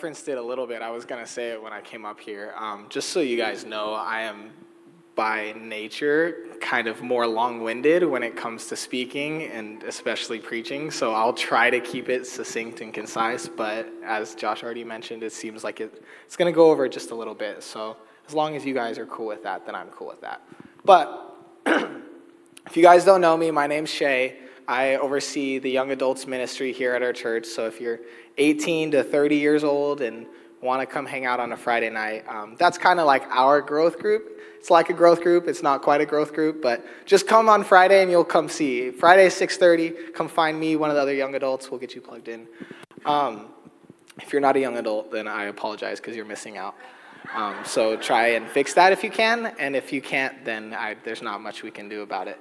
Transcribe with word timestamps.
referenced 0.00 0.28
it 0.30 0.38
a 0.38 0.42
little 0.42 0.66
bit. 0.66 0.80
I 0.80 0.90
was 0.90 1.04
going 1.04 1.22
to 1.22 1.30
say 1.30 1.50
it 1.50 1.62
when 1.62 1.74
I 1.74 1.82
came 1.82 2.06
up 2.06 2.18
here. 2.18 2.54
Um, 2.56 2.86
just 2.88 3.10
so 3.10 3.20
you 3.20 3.36
guys 3.36 3.66
know, 3.66 3.92
I 3.92 4.22
am 4.22 4.50
by 5.14 5.52
nature 5.60 6.46
kind 6.58 6.86
of 6.86 7.02
more 7.02 7.26
long 7.26 7.60
winded 7.60 8.04
when 8.04 8.22
it 8.22 8.34
comes 8.34 8.66
to 8.68 8.76
speaking 8.76 9.42
and 9.42 9.82
especially 9.82 10.38
preaching. 10.38 10.90
So 10.90 11.12
I'll 11.12 11.34
try 11.34 11.68
to 11.68 11.80
keep 11.80 12.08
it 12.08 12.26
succinct 12.26 12.80
and 12.80 12.94
concise. 12.94 13.46
But 13.46 13.92
as 14.02 14.34
Josh 14.34 14.64
already 14.64 14.84
mentioned, 14.84 15.22
it 15.22 15.34
seems 15.34 15.64
like 15.64 15.82
it, 15.82 16.02
it's 16.24 16.34
going 16.34 16.50
to 16.50 16.56
go 16.56 16.70
over 16.70 16.88
just 16.88 17.10
a 17.10 17.14
little 17.14 17.34
bit. 17.34 17.62
So 17.62 17.98
as 18.26 18.32
long 18.32 18.56
as 18.56 18.64
you 18.64 18.72
guys 18.72 18.96
are 18.96 19.04
cool 19.04 19.26
with 19.26 19.42
that, 19.42 19.66
then 19.66 19.74
I'm 19.74 19.88
cool 19.88 20.08
with 20.08 20.22
that. 20.22 20.40
But 20.82 21.36
if 21.66 22.74
you 22.74 22.82
guys 22.82 23.04
don't 23.04 23.20
know 23.20 23.36
me, 23.36 23.50
my 23.50 23.66
name's 23.66 23.90
Shay. 23.90 24.38
I 24.70 24.94
oversee 24.98 25.58
the 25.58 25.68
young 25.68 25.90
adults 25.90 26.28
ministry 26.28 26.72
here 26.72 26.94
at 26.94 27.02
our 27.02 27.12
church. 27.12 27.44
So 27.44 27.66
if 27.66 27.80
you're 27.80 27.98
18 28.38 28.92
to 28.92 29.02
30 29.02 29.34
years 29.34 29.64
old 29.64 30.00
and 30.00 30.26
want 30.62 30.80
to 30.80 30.86
come 30.86 31.06
hang 31.06 31.26
out 31.26 31.40
on 31.40 31.50
a 31.50 31.56
Friday 31.56 31.90
night, 31.90 32.24
um, 32.28 32.54
that's 32.56 32.78
kind 32.78 33.00
of 33.00 33.06
like 33.06 33.24
our 33.30 33.60
growth 33.60 33.98
group. 33.98 34.40
It's 34.60 34.70
like 34.70 34.88
a 34.88 34.92
growth 34.92 35.22
group. 35.22 35.48
It's 35.48 35.64
not 35.64 35.82
quite 35.82 36.00
a 36.00 36.06
growth 36.06 36.32
group, 36.32 36.62
but 36.62 36.86
just 37.04 37.26
come 37.26 37.48
on 37.48 37.64
Friday 37.64 38.00
and 38.00 38.12
you'll 38.12 38.22
come 38.22 38.48
see. 38.48 38.92
Friday 38.92 39.28
6:30. 39.28 40.14
Come 40.14 40.28
find 40.28 40.60
me, 40.60 40.76
one 40.76 40.88
of 40.88 40.94
the 40.94 41.02
other 41.02 41.14
young 41.14 41.34
adults. 41.34 41.68
We'll 41.68 41.80
get 41.80 41.96
you 41.96 42.00
plugged 42.00 42.28
in. 42.28 42.46
Um, 43.04 43.48
if 44.22 44.32
you're 44.32 44.40
not 44.40 44.54
a 44.54 44.60
young 44.60 44.76
adult, 44.76 45.10
then 45.10 45.26
I 45.26 45.46
apologize 45.46 45.98
because 45.98 46.14
you're 46.14 46.24
missing 46.24 46.58
out. 46.58 46.76
Um, 47.34 47.56
so 47.64 47.96
try 47.96 48.28
and 48.28 48.46
fix 48.46 48.74
that 48.74 48.92
if 48.92 49.02
you 49.02 49.10
can, 49.10 49.52
and 49.58 49.74
if 49.74 49.92
you 49.92 50.00
can't, 50.00 50.44
then 50.44 50.74
I, 50.74 50.94
there's 51.02 51.22
not 51.22 51.40
much 51.40 51.64
we 51.64 51.72
can 51.72 51.88
do 51.88 52.02
about 52.02 52.28
it. 52.28 52.38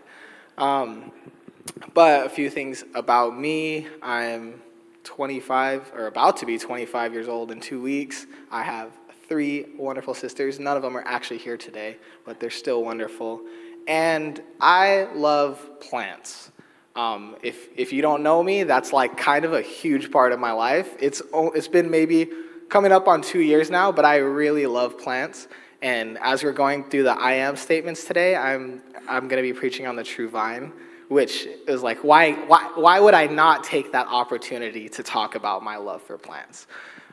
But 1.93 2.25
a 2.25 2.29
few 2.29 2.49
things 2.49 2.83
about 2.93 3.37
me. 3.37 3.87
I'm 4.01 4.61
25, 5.03 5.91
or 5.95 6.07
about 6.07 6.37
to 6.37 6.45
be 6.45 6.57
25 6.57 7.13
years 7.13 7.27
old 7.27 7.51
in 7.51 7.59
two 7.59 7.81
weeks. 7.81 8.25
I 8.51 8.63
have 8.63 8.91
three 9.27 9.67
wonderful 9.77 10.13
sisters. 10.13 10.59
None 10.59 10.75
of 10.75 10.83
them 10.83 10.97
are 10.97 11.03
actually 11.05 11.37
here 11.37 11.57
today, 11.57 11.97
but 12.25 12.39
they're 12.39 12.49
still 12.49 12.83
wonderful. 12.83 13.41
And 13.87 14.41
I 14.59 15.07
love 15.13 15.79
plants. 15.79 16.51
Um, 16.95 17.35
if, 17.43 17.69
if 17.77 17.93
you 17.93 18.01
don't 18.01 18.23
know 18.23 18.43
me, 18.43 18.63
that's 18.63 18.91
like 18.91 19.17
kind 19.17 19.45
of 19.45 19.53
a 19.53 19.61
huge 19.61 20.11
part 20.11 20.31
of 20.31 20.39
my 20.39 20.51
life. 20.51 20.95
It's, 20.99 21.21
it's 21.33 21.67
been 21.67 21.89
maybe 21.89 22.27
coming 22.69 22.91
up 22.91 23.07
on 23.07 23.21
two 23.21 23.41
years 23.41 23.69
now, 23.69 23.91
but 23.91 24.05
I 24.05 24.17
really 24.17 24.65
love 24.65 24.97
plants. 24.97 25.47
And 25.81 26.17
as 26.19 26.43
we're 26.43 26.51
going 26.51 26.89
through 26.89 27.03
the 27.03 27.13
I 27.13 27.33
am 27.33 27.55
statements 27.55 28.03
today, 28.03 28.35
I'm, 28.35 28.81
I'm 29.07 29.27
going 29.27 29.41
to 29.41 29.53
be 29.53 29.57
preaching 29.57 29.87
on 29.87 29.95
the 29.95 30.03
true 30.03 30.29
vine, 30.29 30.73
which 31.09 31.47
is 31.67 31.83
like, 31.83 32.03
why, 32.03 32.33
why, 32.33 32.71
why 32.75 32.99
would 32.99 33.15
I 33.15 33.25
not 33.25 33.63
take 33.63 33.91
that 33.91 34.07
opportunity 34.07 34.87
to 34.89 35.03
talk 35.03 35.35
about 35.35 35.63
my 35.63 35.75
love 35.75 36.01
for 36.03 36.17
plants? 36.17 36.67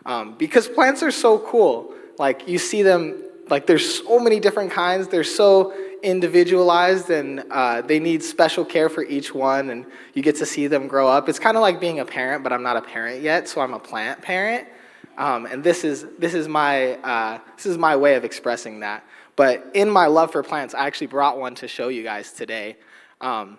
Um, 0.05 0.35
because 0.37 0.69
plants 0.69 1.03
are 1.03 1.11
so 1.11 1.39
cool. 1.41 1.93
Like, 2.19 2.47
you 2.47 2.59
see 2.59 2.83
them, 2.83 3.23
like, 3.49 3.67
there's 3.67 4.05
so 4.05 4.21
many 4.21 4.39
different 4.39 4.71
kinds. 4.71 5.09
They're 5.09 5.25
so 5.25 5.75
individualized 6.03 7.11
and 7.11 7.45
uh, 7.51 7.81
they 7.81 7.99
need 7.99 8.23
special 8.23 8.65
care 8.65 8.89
for 8.89 9.03
each 9.03 9.35
one, 9.35 9.71
and 9.71 9.87
you 10.15 10.23
get 10.23 10.37
to 10.37 10.47
see 10.47 10.67
them 10.67 10.87
grow 10.87 11.09
up. 11.09 11.29
It's 11.29 11.39
kind 11.39 11.57
of 11.57 11.63
like 11.63 11.81
being 11.81 11.99
a 12.01 12.05
parent, 12.05 12.45
but 12.45 12.53
I'm 12.53 12.63
not 12.63 12.77
a 12.77 12.83
parent 12.83 13.23
yet, 13.23 13.49
so 13.49 13.61
I'm 13.63 13.73
a 13.73 13.79
plant 13.79 14.21
parent. 14.21 14.69
Um, 15.17 15.47
and 15.47 15.65
this 15.65 15.85
is, 15.85 16.07
this, 16.19 16.35
is 16.35 16.47
my, 16.47 16.97
uh, 16.97 17.39
this 17.57 17.65
is 17.65 17.79
my 17.79 17.97
way 17.97 18.15
of 18.15 18.25
expressing 18.25 18.81
that. 18.81 19.05
But 19.37 19.71
in 19.73 19.89
my 19.91 20.07
love 20.07 20.33
for 20.33 20.43
plants, 20.43 20.75
I 20.75 20.87
actually 20.87 21.09
brought 21.09 21.39
one 21.39 21.55
to 21.57 21.67
show 21.69 21.89
you 21.89 22.03
guys 22.03 22.33
today. 22.33 22.77
Um, 23.23 23.57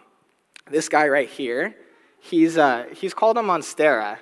this 0.69 0.89
guy 0.89 1.07
right 1.07 1.29
here, 1.29 1.75
he's, 2.19 2.57
uh, 2.57 2.85
he's 2.93 3.13
called 3.13 3.37
a 3.37 3.41
monstera. 3.41 4.17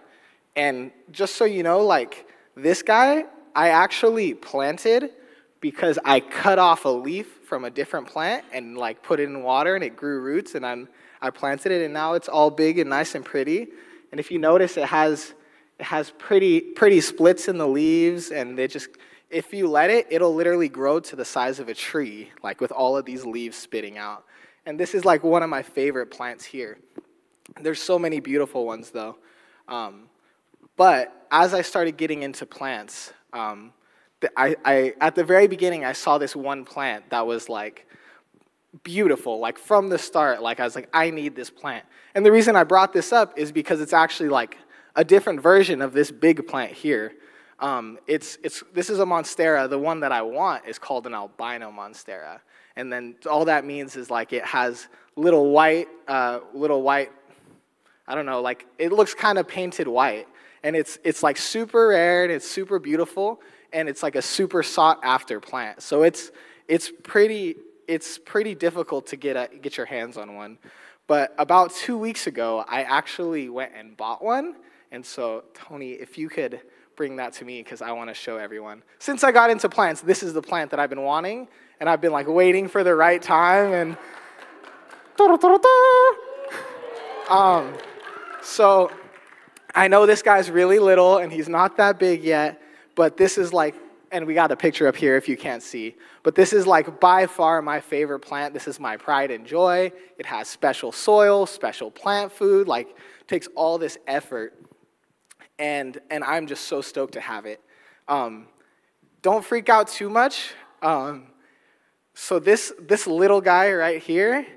And 0.55 0.91
just 1.11 1.35
so 1.35 1.45
you 1.45 1.63
know, 1.63 1.79
like, 1.85 2.27
this 2.55 2.81
guy, 2.81 3.25
I 3.55 3.69
actually 3.69 4.33
planted 4.33 5.11
because 5.59 5.99
I 6.05 6.19
cut 6.19 6.59
off 6.59 6.85
a 6.85 6.89
leaf 6.89 7.27
from 7.47 7.65
a 7.65 7.69
different 7.69 8.07
plant 8.07 8.45
and, 8.53 8.77
like, 8.77 9.03
put 9.03 9.19
it 9.19 9.23
in 9.23 9.43
water 9.43 9.75
and 9.75 9.83
it 9.83 9.95
grew 9.95 10.21
roots. 10.21 10.55
And 10.55 10.65
I'm, 10.65 10.87
I 11.21 11.29
planted 11.29 11.71
it, 11.71 11.83
and 11.83 11.93
now 11.93 12.13
it's 12.13 12.27
all 12.27 12.49
big 12.49 12.79
and 12.79 12.89
nice 12.89 13.15
and 13.15 13.25
pretty. 13.25 13.67
And 14.11 14.19
if 14.19 14.31
you 14.31 14.39
notice, 14.39 14.77
it 14.77 14.85
has 14.85 15.33
it 15.79 15.83
has 15.83 16.11
pretty, 16.11 16.61
pretty 16.61 17.01
splits 17.01 17.47
in 17.47 17.57
the 17.57 17.67
leaves, 17.67 18.31
and 18.31 18.57
it 18.57 18.71
just, 18.71 18.89
if 19.29 19.53
you 19.53 19.67
let 19.67 19.89
it, 19.89 20.07
it'll 20.09 20.33
literally 20.33 20.69
grow 20.69 20.99
to 21.01 21.15
the 21.15 21.25
size 21.25 21.59
of 21.59 21.67
a 21.67 21.73
tree, 21.73 22.31
like 22.43 22.61
with 22.61 22.71
all 22.71 22.95
of 22.95 23.05
these 23.05 23.25
leaves 23.25 23.57
spitting 23.57 23.97
out. 23.97 24.23
And 24.65 24.79
this 24.79 24.95
is 24.95 25.05
like 25.05 25.23
one 25.23 25.43
of 25.43 25.49
my 25.49 25.61
favorite 25.61 26.07
plants 26.07 26.43
here. 26.43 26.77
There's 27.61 27.81
so 27.81 27.99
many 27.99 28.19
beautiful 28.19 28.65
ones, 28.65 28.89
though. 28.89 29.17
Um, 29.67 30.09
but 30.75 31.27
as 31.31 31.53
I 31.53 31.61
started 31.61 31.97
getting 31.97 32.23
into 32.23 32.45
plants, 32.45 33.13
um, 33.33 33.71
I, 34.35 34.55
I, 34.65 34.93
at 35.01 35.15
the 35.15 35.23
very 35.23 35.47
beginning, 35.47 35.85
I 35.85 35.93
saw 35.93 36.17
this 36.17 36.35
one 36.35 36.65
plant 36.65 37.09
that 37.11 37.27
was 37.27 37.49
like 37.49 37.87
beautiful, 38.83 39.39
like 39.39 39.57
from 39.57 39.89
the 39.89 39.97
start. 39.97 40.41
Like 40.41 40.59
I 40.59 40.63
was 40.63 40.75
like, 40.75 40.89
I 40.93 41.09
need 41.09 41.35
this 41.35 41.49
plant. 41.49 41.85
And 42.15 42.25
the 42.25 42.31
reason 42.31 42.55
I 42.55 42.63
brought 42.63 42.93
this 42.93 43.13
up 43.13 43.37
is 43.37 43.51
because 43.51 43.81
it's 43.81 43.93
actually 43.93 44.29
like 44.29 44.57
a 44.95 45.03
different 45.03 45.41
version 45.41 45.81
of 45.81 45.93
this 45.93 46.11
big 46.11 46.47
plant 46.47 46.71
here. 46.71 47.13
Um, 47.59 47.99
it's, 48.07 48.37
it's, 48.43 48.63
this 48.73 48.89
is 48.89 48.99
a 48.99 49.05
monstera. 49.05 49.69
The 49.69 49.79
one 49.79 49.99
that 50.01 50.11
I 50.11 50.21
want 50.21 50.65
is 50.65 50.79
called 50.79 51.05
an 51.07 51.13
albino 51.13 51.71
monstera. 51.71 52.39
And 52.75 52.91
then 52.91 53.15
all 53.29 53.45
that 53.45 53.65
means 53.65 53.95
is 53.95 54.09
like 54.09 54.33
it 54.33 54.45
has 54.45 54.87
little 55.15 55.51
white, 55.51 55.87
uh, 56.07 56.39
little 56.53 56.81
white, 56.81 57.11
I 58.07 58.15
don't 58.15 58.25
know, 58.25 58.41
like 58.41 58.65
it 58.77 58.91
looks 58.91 59.13
kind 59.13 59.37
of 59.37 59.47
painted 59.47 59.87
white. 59.87 60.27
And 60.63 60.75
it's, 60.75 60.97
it's 61.03 61.23
like 61.23 61.37
super 61.37 61.89
rare 61.89 62.23
and 62.23 62.31
it's 62.31 62.49
super 62.49 62.79
beautiful 62.79 63.41
and 63.71 63.87
it's 63.87 64.01
like 64.03 64.15
a 64.15 64.21
super 64.21 64.63
sought 64.63 64.99
after 65.03 65.39
plant. 65.39 65.81
So 65.81 66.03
it's, 66.03 66.31
it's, 66.67 66.91
pretty, 67.03 67.55
it's 67.87 68.17
pretty 68.17 68.55
difficult 68.55 69.07
to 69.07 69.15
get, 69.15 69.35
a, 69.35 69.55
get 69.57 69.77
your 69.77 69.85
hands 69.85 70.17
on 70.17 70.35
one. 70.35 70.57
But 71.07 71.35
about 71.37 71.71
two 71.71 71.97
weeks 71.97 72.25
ago, 72.25 72.65
I 72.67 72.81
actually 72.81 73.47
went 73.47 73.73
and 73.75 73.95
bought 73.95 74.23
one 74.23 74.55
and 74.95 75.05
so, 75.05 75.43
Tony, 75.53 75.91
if 75.91 76.17
you 76.17 76.29
could 76.29 76.61
bring 76.95 77.17
that 77.17 77.33
to 77.33 77.43
me 77.43 77.61
because 77.61 77.81
I 77.81 77.91
want 77.91 78.09
to 78.09 78.13
show 78.13 78.37
everyone. 78.37 78.81
Since 78.99 79.25
I 79.25 79.33
got 79.33 79.49
into 79.49 79.67
plants, 79.67 79.99
this 79.99 80.23
is 80.23 80.33
the 80.33 80.41
plant 80.41 80.71
that 80.71 80.79
I've 80.79 80.89
been 80.89 81.01
wanting, 81.01 81.49
and 81.79 81.89
I've 81.89 82.01
been 82.01 82.11
like 82.11 82.27
waiting 82.27 82.67
for 82.67 82.83
the 82.83 82.95
right 82.95 83.21
time 83.21 83.73
and. 83.73 83.97
Um, 87.29 87.73
so 88.41 88.91
I 89.73 89.87
know 89.87 90.05
this 90.05 90.21
guy's 90.21 90.51
really 90.51 90.79
little 90.79 91.17
and 91.17 91.31
he's 91.31 91.49
not 91.49 91.77
that 91.77 91.99
big 91.99 92.23
yet, 92.23 92.61
but 92.95 93.17
this 93.17 93.37
is 93.37 93.53
like, 93.53 93.75
and 94.11 94.25
we 94.25 94.33
got 94.33 94.51
a 94.51 94.55
picture 94.55 94.87
up 94.87 94.95
here 94.95 95.17
if 95.17 95.27
you 95.27 95.35
can't 95.35 95.63
see, 95.63 95.95
but 96.23 96.35
this 96.35 96.53
is 96.53 96.67
like 96.67 96.99
by 96.99 97.25
far 97.25 97.61
my 97.61 97.79
favorite 97.79 98.19
plant. 98.19 98.53
This 98.53 98.67
is 98.67 98.79
my 98.79 98.97
pride 98.97 99.31
and 99.31 99.45
joy. 99.45 99.91
It 100.17 100.25
has 100.25 100.47
special 100.47 100.91
soil, 100.91 101.45
special 101.45 101.89
plant 101.89 102.31
food, 102.31 102.67
like 102.67 102.95
takes 103.27 103.47
all 103.55 103.77
this 103.77 103.97
effort 104.07 104.53
and, 105.57 105.99
and 106.09 106.23
I'm 106.23 106.47
just 106.47 106.67
so 106.67 106.81
stoked 106.81 107.13
to 107.13 107.21
have 107.21 107.45
it. 107.45 107.61
Um, 108.07 108.47
don't 109.21 109.43
freak 109.43 109.69
out 109.69 109.87
too 109.87 110.09
much. 110.09 110.53
Um, 110.81 111.27
so 112.15 112.39
this, 112.39 112.73
this 112.79 113.05
little 113.05 113.41
guy 113.41 113.71
right 113.73 114.01
here, 114.01 114.47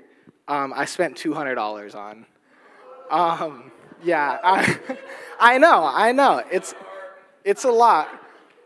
um, 0.47 0.73
I 0.75 0.85
spent 0.85 1.15
$200 1.15 1.93
on. 1.93 2.25
Um, 3.11 3.71
yeah, 4.03 4.39
I, 4.43 4.79
I 5.39 5.57
know, 5.59 5.83
I 5.85 6.11
know. 6.11 6.41
It's, 6.51 6.73
it's 7.43 7.65
a 7.65 7.71
lot. 7.71 8.09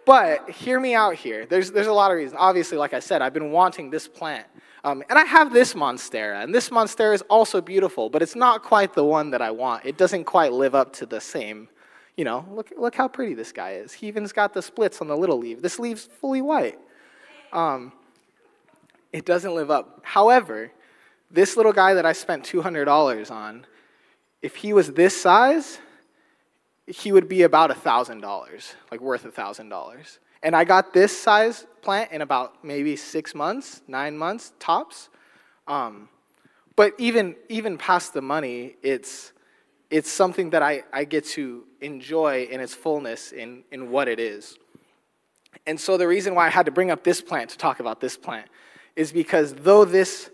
But 0.06 0.50
hear 0.50 0.80
me 0.80 0.95
out 0.95 1.16
here. 1.16 1.45
There's, 1.45 1.72
there's 1.72 1.88
a 1.88 1.94
lot 1.94 2.12
of 2.12 2.18
reasons. 2.18 2.38
Obviously, 2.40 2.78
like 2.78 2.94
I 2.94 3.00
said, 3.00 3.22
I've 3.22 3.34
been 3.34 3.51
wanting 3.51 3.90
this 3.90 4.07
plant. 4.07 4.48
Um, 4.86 5.04
and 5.10 5.19
I 5.19 5.24
have 5.24 5.51
this 5.51 5.74
Monstera, 5.74 6.44
and 6.44 6.54
this 6.54 6.69
Monstera 6.69 7.13
is 7.13 7.22
also 7.24 7.62
beautiful, 7.62 8.10
but 8.10 8.22
it's 8.22 8.36
not 8.36 8.63
quite 8.63 8.94
the 8.94 9.04
one 9.04 9.31
that 9.31 9.42
I 9.42 9.51
want. 9.51 9.86
It 9.86 9.98
doesn't 9.98 10.25
quite 10.25 10.51
live 10.51 10.75
up 10.75 10.94
to 10.94 11.06
the 11.06 11.22
same 11.22 11.68
you 12.16 12.25
know, 12.25 12.46
look, 12.51 12.72
look 12.78 12.96
how 12.96 13.07
pretty 13.07 13.34
this 13.34 13.51
guy 13.51 13.72
is. 13.74 13.92
He 13.92 14.07
even's 14.07 14.34
got 14.34 14.54
the 14.54 14.62
splits 14.62 15.01
on 15.01 15.07
the 15.07 15.18
little 15.18 15.38
leaf. 15.38 15.62
This 15.62 15.80
leaf's 15.80 16.06
fully 16.06 16.42
white. 16.42 16.80
Um, 17.51 17.92
it 19.13 19.25
doesn't 19.25 19.54
live 19.54 19.71
up. 19.71 20.01
However, 20.04 20.71
this 21.31 21.56
little 21.56 21.71
guy 21.71 21.94
that 21.94 22.06
I 22.06 22.13
spent 22.13 22.44
$200 22.44 23.31
on, 23.31 23.65
if 24.42 24.56
he 24.57 24.74
was 24.74 24.92
this 24.92 25.19
size, 25.19 25.80
he 26.88 27.12
would 27.12 27.30
be 27.30 27.44
about 27.44 27.69
$1,000, 27.69 28.74
like 28.92 29.00
worth 29.00 29.24
$1,000. 29.24 30.18
And 30.42 30.56
I 30.56 30.65
got 30.65 30.94
this 30.94 31.18
size 31.18 31.65
plant 31.81 32.12
in 32.12 32.21
about 32.21 32.65
maybe 32.65 32.95
six 32.95 33.33
months, 33.33 33.81
nine 33.88 34.18
months 34.18 34.51
tops. 34.60 35.10
Um, 35.68 36.10
but 36.75 36.94
even, 36.98 37.36
even 37.48 37.77
past 37.77 38.13
the 38.13 38.21
money, 38.21 38.75
it's, 38.81 39.31
it's 39.89 40.12
something 40.12 40.50
that 40.50 40.62
I, 40.62 40.83
I 40.92 41.06
get 41.06 41.25
to 41.27 41.63
enjoy 41.81 42.48
in 42.50 42.60
its 42.60 42.74
fullness 42.74 43.31
in, 43.31 43.63
in 43.71 43.92
what 43.92 44.07
it 44.07 44.19
is. 44.19 44.57
And 45.65 45.80
so 45.80 45.98
the 45.98 46.07
reason 46.07 46.36
why 46.36 46.48
I 46.48 46.50
had 46.50 46.65
to 46.65 46.71
bring 46.71 46.92
up 46.92 47.04
this 47.04 47.21
plant 47.21 47.51
to 47.51 47.57
talk 47.57 47.80
about 47.80 48.01
this 48.01 48.18
plant 48.18 48.48
is 48.95 49.12
because 49.12 49.54
though 49.54 49.86
this, 49.86 50.30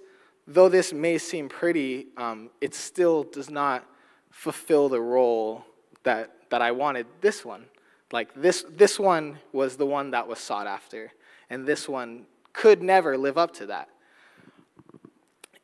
though 0.47 0.69
this 0.69 0.94
may 0.94 1.17
seem 1.17 1.50
pretty, 1.50 2.07
um, 2.17 2.50
it 2.61 2.73
still 2.75 3.23
does 3.23 3.50
not 3.50 3.85
fulfill 4.31 4.89
the 4.89 5.01
role 5.01 5.65
that, 6.03 6.31
that 6.50 6.61
I 6.61 6.71
wanted 6.71 7.06
this 7.21 7.44
one 7.45 7.65
Like 8.11 8.33
this, 8.33 8.65
this 8.69 9.00
one 9.00 9.38
was 9.53 9.77
the 9.77 9.85
one 9.85 10.11
that 10.11 10.27
was 10.27 10.39
sought 10.39 10.67
after, 10.67 11.11
and 11.50 11.65
this 11.65 11.88
one 11.88 12.25
could 12.53 12.81
never 12.81 13.17
live 13.17 13.38
up 13.38 13.53
to 13.56 13.67
that. 13.67 13.89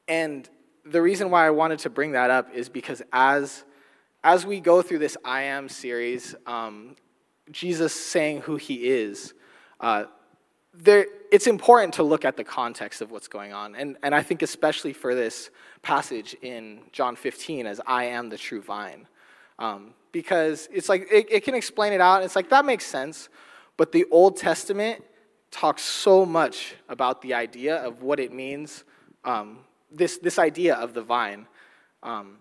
And 0.07 0.47
the 0.85 1.01
reason 1.01 1.31
why 1.31 1.47
I 1.47 1.49
wanted 1.49 1.79
to 1.79 1.89
bring 1.89 2.11
that 2.11 2.29
up 2.29 2.53
is 2.53 2.69
because 2.69 3.01
as, 3.11 3.63
as 4.23 4.45
we 4.45 4.59
go 4.59 4.83
through 4.83 4.99
this 4.99 5.17
I 5.25 5.43
Am 5.43 5.67
series, 5.67 6.35
um, 6.45 6.95
Jesus 7.51 7.93
saying 7.93 8.41
who 8.41 8.57
he 8.57 8.87
is, 8.87 9.33
uh, 9.79 10.05
there, 10.77 11.07
it's 11.31 11.47
important 11.47 11.93
to 11.95 12.03
look 12.03 12.25
at 12.25 12.37
the 12.37 12.43
context 12.43 13.01
of 13.01 13.11
what's 13.11 13.27
going 13.27 13.53
on. 13.53 13.75
And, 13.75 13.97
and 14.03 14.13
I 14.13 14.21
think, 14.21 14.41
especially 14.41 14.93
for 14.93 15.15
this 15.15 15.49
passage 15.81 16.35
in 16.41 16.81
John 16.91 17.15
15, 17.15 17.65
as 17.65 17.81
I 17.85 18.05
am 18.05 18.29
the 18.29 18.37
true 18.37 18.61
vine. 18.61 19.07
Um, 19.59 19.93
because 20.11 20.67
it's 20.71 20.89
like, 20.89 21.07
it, 21.11 21.27
it 21.29 21.43
can 21.43 21.55
explain 21.55 21.93
it 21.93 22.01
out, 22.01 22.23
it's 22.23 22.35
like, 22.35 22.49
that 22.49 22.65
makes 22.65 22.85
sense. 22.85 23.29
But 23.77 23.91
the 23.91 24.05
Old 24.11 24.37
Testament 24.37 25.03
talks 25.51 25.81
so 25.81 26.25
much 26.25 26.75
about 26.89 27.21
the 27.21 27.33
idea 27.33 27.77
of 27.77 28.01
what 28.01 28.19
it 28.19 28.33
means, 28.33 28.83
um, 29.23 29.59
this, 29.91 30.17
this 30.17 30.39
idea 30.39 30.75
of 30.75 30.93
the 30.93 31.01
vine. 31.01 31.47
Um, 32.03 32.37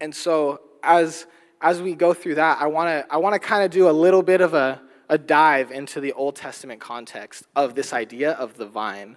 and 0.00 0.14
so, 0.14 0.60
as, 0.82 1.26
as 1.60 1.80
we 1.80 1.94
go 1.94 2.12
through 2.12 2.36
that, 2.36 2.60
I 2.60 2.66
want 2.66 2.88
to 2.88 3.12
I 3.12 3.16
wanna 3.16 3.38
kind 3.38 3.64
of 3.64 3.70
do 3.70 3.88
a 3.88 3.92
little 3.92 4.22
bit 4.22 4.40
of 4.40 4.54
a 4.54 4.80
a 5.08 5.18
dive 5.18 5.70
into 5.70 6.00
the 6.00 6.12
Old 6.12 6.36
Testament 6.36 6.80
context 6.80 7.44
of 7.54 7.74
this 7.74 7.92
idea 7.92 8.32
of 8.32 8.56
the 8.56 8.66
vine. 8.66 9.16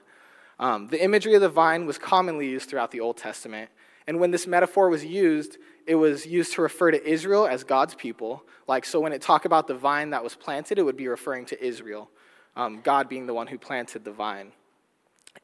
Um, 0.60 0.88
the 0.88 1.01
imagery 1.01 1.36
of 1.36 1.42
the 1.42 1.50
vine 1.50 1.86
was 1.86 1.98
commonly 1.98 2.48
used 2.48 2.69
throughout 2.69 2.92
the 2.92 3.00
Old 3.00 3.18
Testament. 3.18 3.69
And 4.07 4.19
when 4.19 4.31
this 4.31 4.48
metaphor 4.48 4.89
was 4.89 5.06
used, 5.06 5.57
it 5.86 5.95
was 5.95 6.25
used 6.25 6.54
to 6.54 6.62
refer 6.62 6.92
to 6.92 7.07
Israel 7.07 7.48
as 7.48 7.63
God's 7.63 7.95
people. 7.95 8.44
Like, 8.68 8.86
so 8.86 9.00
when 9.00 9.13
it 9.13 9.22
talked 9.22 9.45
about 9.45 9.68
the 9.68 9.75
vine 9.75 10.12
that 10.12 10.24
was 10.24 10.36
planted, 10.36 10.80
it 10.80 10.84
would 10.84 10.98
be 10.98 11.07
referring 11.07 11.45
to 11.48 11.63
Israel, 11.63 12.10
um, 12.56 12.81
God 12.81 13.07
being 13.10 13.28
the 13.28 13.34
one 13.34 13.48
who 13.48 13.57
planted 13.57 14.04
the 14.04 14.12
vine. 14.12 14.51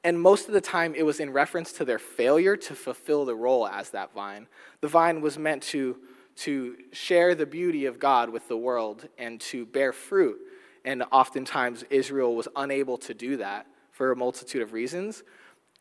And 0.03 0.19
most 0.19 0.47
of 0.47 0.53
the 0.53 0.61
time, 0.61 0.95
it 0.95 1.03
was 1.03 1.19
in 1.19 1.31
reference 1.31 1.71
to 1.73 1.85
their 1.85 1.99
failure 1.99 2.57
to 2.57 2.75
fulfill 2.75 3.25
the 3.25 3.35
role 3.35 3.67
as 3.67 3.91
that 3.91 4.13
vine. 4.13 4.47
The 4.81 4.87
vine 4.87 5.21
was 5.21 5.37
meant 5.37 5.63
to 5.63 5.97
to 6.35 6.75
share 6.91 7.35
the 7.35 7.45
beauty 7.45 7.85
of 7.85 7.99
God 7.99 8.29
with 8.29 8.47
the 8.47 8.57
world 8.57 9.07
and 9.17 9.39
to 9.41 9.65
bear 9.65 9.93
fruit. 9.93 10.39
And 10.85 11.03
oftentimes, 11.11 11.83
Israel 11.89 12.35
was 12.35 12.47
unable 12.55 12.97
to 12.99 13.13
do 13.13 13.37
that 13.37 13.67
for 13.91 14.11
a 14.11 14.15
multitude 14.15 14.61
of 14.61 14.73
reasons. 14.73 15.23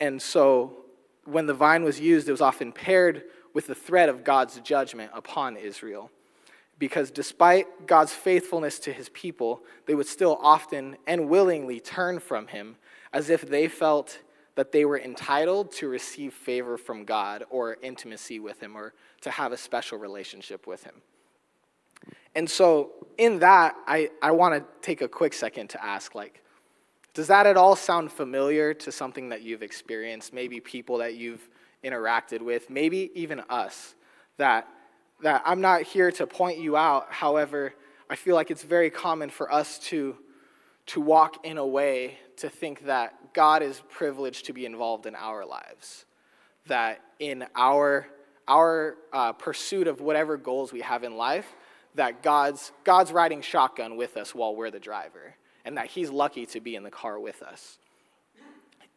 And 0.00 0.20
so, 0.20 0.76
when 1.24 1.46
the 1.46 1.54
vine 1.54 1.84
was 1.84 2.00
used, 2.00 2.28
it 2.28 2.32
was 2.32 2.40
often 2.40 2.72
paired 2.72 3.24
with 3.54 3.66
the 3.66 3.74
threat 3.74 4.08
of 4.08 4.24
God's 4.24 4.58
judgment 4.60 5.10
upon 5.14 5.56
Israel. 5.56 6.10
Because 6.78 7.10
despite 7.10 7.86
God's 7.86 8.12
faithfulness 8.12 8.78
to 8.80 8.92
his 8.92 9.08
people, 9.10 9.62
they 9.86 9.94
would 9.94 10.06
still 10.06 10.38
often 10.42 10.96
and 11.06 11.28
willingly 11.28 11.80
turn 11.80 12.18
from 12.18 12.48
him 12.48 12.76
as 13.12 13.30
if 13.30 13.42
they 13.42 13.68
felt 13.68 14.18
that 14.54 14.72
they 14.72 14.84
were 14.84 14.98
entitled 14.98 15.72
to 15.72 15.88
receive 15.88 16.34
favor 16.34 16.76
from 16.76 17.04
God 17.04 17.44
or 17.50 17.78
intimacy 17.82 18.38
with 18.38 18.60
him 18.60 18.76
or 18.76 18.92
to 19.22 19.30
have 19.30 19.52
a 19.52 19.56
special 19.56 19.98
relationship 19.98 20.66
with 20.66 20.84
him. 20.84 21.02
And 22.34 22.48
so, 22.48 22.90
in 23.18 23.38
that, 23.40 23.74
I, 23.86 24.10
I 24.20 24.30
want 24.32 24.54
to 24.54 24.64
take 24.80 25.02
a 25.02 25.08
quick 25.08 25.34
second 25.34 25.70
to 25.70 25.84
ask, 25.84 26.14
like, 26.14 26.42
does 27.14 27.26
that 27.26 27.46
at 27.46 27.56
all 27.56 27.76
sound 27.76 28.10
familiar 28.10 28.72
to 28.74 28.90
something 28.90 29.28
that 29.28 29.42
you've 29.42 29.62
experienced? 29.62 30.32
Maybe 30.32 30.60
people 30.60 30.98
that 30.98 31.14
you've 31.14 31.46
interacted 31.84 32.40
with, 32.40 32.70
maybe 32.70 33.10
even 33.14 33.40
us. 33.50 33.94
That, 34.38 34.66
that 35.22 35.42
I'm 35.44 35.60
not 35.60 35.82
here 35.82 36.10
to 36.12 36.26
point 36.26 36.58
you 36.58 36.76
out. 36.76 37.06
However, 37.10 37.74
I 38.08 38.16
feel 38.16 38.34
like 38.34 38.50
it's 38.50 38.62
very 38.62 38.88
common 38.88 39.28
for 39.28 39.52
us 39.52 39.78
to, 39.90 40.16
to 40.86 41.00
walk 41.00 41.44
in 41.44 41.58
a 41.58 41.66
way 41.66 42.18
to 42.36 42.48
think 42.48 42.86
that 42.86 43.34
God 43.34 43.62
is 43.62 43.82
privileged 43.90 44.46
to 44.46 44.52
be 44.52 44.66
involved 44.66 45.06
in 45.06 45.14
our 45.14 45.44
lives. 45.44 46.04
That 46.66 47.00
in 47.18 47.44
our 47.54 48.06
our 48.48 48.96
uh, 49.12 49.32
pursuit 49.32 49.86
of 49.86 50.00
whatever 50.00 50.36
goals 50.36 50.72
we 50.72 50.80
have 50.80 51.04
in 51.04 51.16
life, 51.16 51.54
that 51.94 52.22
God's, 52.22 52.72
God's 52.84 53.12
riding 53.12 53.42
shotgun 53.42 53.96
with 53.96 54.16
us 54.16 54.34
while 54.34 54.54
we're 54.54 54.70
the 54.70 54.80
driver, 54.80 55.34
and 55.64 55.76
that 55.76 55.86
He's 55.86 56.10
lucky 56.10 56.46
to 56.46 56.60
be 56.60 56.74
in 56.74 56.82
the 56.82 56.90
car 56.90 57.18
with 57.20 57.42
us. 57.42 57.78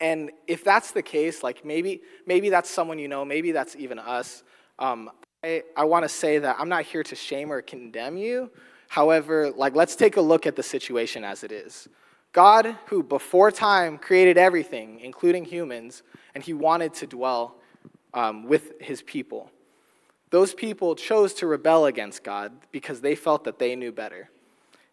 And 0.01 0.31
if 0.47 0.63
that's 0.63 0.91
the 0.91 1.01
case, 1.01 1.41
like 1.41 1.63
maybe, 1.63 2.01
maybe 2.25 2.49
that's 2.49 2.69
someone 2.69 2.99
you 2.99 3.07
know, 3.07 3.23
maybe 3.23 3.53
that's 3.53 3.75
even 3.77 3.97
us. 3.97 4.43
Um, 4.77 5.09
I, 5.41 5.63
I 5.77 5.85
want 5.85 6.03
to 6.03 6.09
say 6.09 6.39
that 6.39 6.57
I'm 6.59 6.67
not 6.67 6.83
here 6.83 7.03
to 7.03 7.15
shame 7.15 7.51
or 7.51 7.61
condemn 7.61 8.17
you. 8.17 8.51
However, 8.87 9.51
like 9.51 9.75
let's 9.75 9.95
take 9.95 10.17
a 10.17 10.21
look 10.21 10.45
at 10.45 10.55
the 10.55 10.63
situation 10.63 11.23
as 11.23 11.43
it 11.43 11.51
is. 11.51 11.87
God, 12.31 12.75
who 12.87 13.01
before 13.01 13.51
time 13.51 13.97
created 13.97 14.37
everything, 14.37 14.99
including 14.99 15.45
humans, 15.45 16.03
and 16.33 16.43
He 16.43 16.53
wanted 16.53 16.93
to 16.95 17.07
dwell 17.07 17.55
um, 18.15 18.45
with 18.45 18.79
his 18.79 19.03
people. 19.03 19.51
Those 20.31 20.55
people 20.55 20.95
chose 20.95 21.33
to 21.35 21.47
rebel 21.47 21.85
against 21.85 22.23
God 22.23 22.51
because 22.71 23.01
they 23.01 23.13
felt 23.13 23.43
that 23.43 23.59
they 23.59 23.75
knew 23.75 23.91
better. 23.91 24.29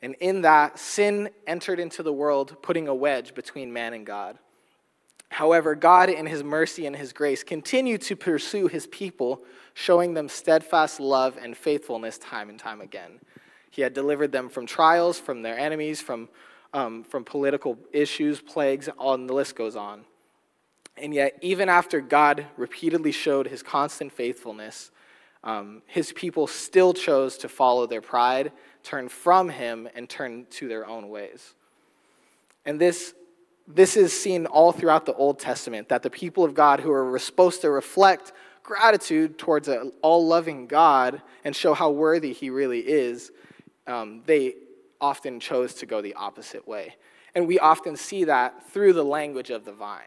And 0.03 0.15
in 0.17 0.43
that, 0.43 0.79
sin 0.79 1.31
entered 1.47 1.79
into 1.81 2.03
the 2.03 2.13
world, 2.13 2.57
putting 2.61 2.89
a 2.89 2.95
wedge 2.95 3.35
between 3.35 3.73
man 3.73 3.95
and 3.95 4.05
God. 4.05 4.39
However, 5.31 5.75
God, 5.75 6.11
in 6.11 6.27
his 6.27 6.45
mercy 6.45 6.85
and 6.85 6.95
his 6.95 7.13
grace, 7.13 7.43
continued 7.43 8.03
to 8.03 8.17
pursue 8.17 8.67
his 8.67 8.87
people, 8.89 9.43
showing 9.73 10.13
them 10.13 10.29
steadfast 10.29 11.01
love 11.01 11.39
and 11.41 11.57
faithfulness 11.57 12.19
time 12.19 12.51
and 12.51 12.59
time 12.59 12.81
again. 12.81 13.21
He 13.73 13.81
had 13.81 13.95
delivered 13.95 14.33
them 14.33 14.51
from 14.51 14.67
trials, 14.67 15.19
from 15.19 15.41
their 15.41 15.59
enemies, 15.59 15.99
from, 15.99 16.29
um, 16.75 17.05
from 17.05 17.25
political 17.25 17.79
issues, 17.91 18.39
plagues, 18.39 18.91
and 19.01 19.29
the 19.29 19.33
list 19.33 19.57
goes 19.57 19.77
on. 19.77 20.05
And 20.99 21.15
yet, 21.15 21.39
even 21.41 21.71
after 21.71 22.03
God 22.03 22.47
repeatedly 22.59 23.13
showed 23.13 23.47
his 23.47 23.63
constant 23.63 24.13
faithfulness, 24.13 24.91
um, 25.43 25.81
his 25.87 26.13
people 26.13 26.47
still 26.47 26.93
chose 26.93 27.39
to 27.39 27.49
follow 27.49 27.87
their 27.87 28.03
pride, 28.03 28.53
turn 28.83 29.09
from 29.09 29.49
him, 29.49 29.89
and 29.95 30.07
turn 30.07 30.47
to 30.51 30.69
their 30.69 30.87
own 30.87 31.09
ways. 31.09 31.55
And 32.67 32.79
this, 32.79 33.15
this 33.67 33.97
is 33.97 34.13
seen 34.13 34.45
all 34.45 34.73
throughout 34.73 35.07
the 35.07 35.15
Old 35.15 35.39
Testament 35.39 35.89
that 35.89 36.03
the 36.03 36.11
people 36.11 36.45
of 36.45 36.53
God, 36.53 36.81
who 36.81 36.93
are 36.93 37.19
supposed 37.19 37.63
to 37.63 37.71
reflect 37.71 38.35
gratitude 38.63 39.39
towards 39.39 39.67
an 39.67 39.93
all 40.03 40.27
loving 40.27 40.67
God 40.67 41.23
and 41.43 41.57
show 41.57 41.73
how 41.73 41.91
worthy 41.91 42.35
he 42.35 42.51
really 42.51 42.81
is, 42.81 43.33
um, 43.87 44.23
they 44.27 44.55
often 45.01 45.41
chose 45.41 45.75
to 45.75 45.87
go 45.87 46.01
the 46.01 46.15
opposite 46.15 46.67
way. 46.67 46.97
And 47.35 47.47
we 47.47 47.59
often 47.59 47.97
see 47.97 48.25
that 48.25 48.71
through 48.71 48.93
the 48.93 49.05
language 49.05 49.51
of 49.51 49.65
the 49.65 49.73
vine. 49.73 50.03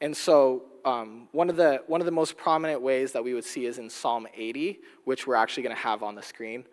And 0.00 0.16
so, 0.16 0.64
um, 0.84 1.28
one, 1.32 1.50
of 1.50 1.56
the, 1.56 1.82
one 1.86 2.00
of 2.00 2.06
the 2.06 2.12
most 2.12 2.36
prominent 2.36 2.80
ways 2.80 3.12
that 3.12 3.22
we 3.22 3.34
would 3.34 3.44
see 3.44 3.66
is 3.66 3.78
in 3.78 3.90
Psalm 3.90 4.26
80, 4.34 4.78
which 5.04 5.26
we're 5.26 5.34
actually 5.34 5.64
going 5.64 5.76
to 5.76 5.82
have 5.82 6.02
on 6.02 6.14
the 6.14 6.22
screen. 6.22 6.64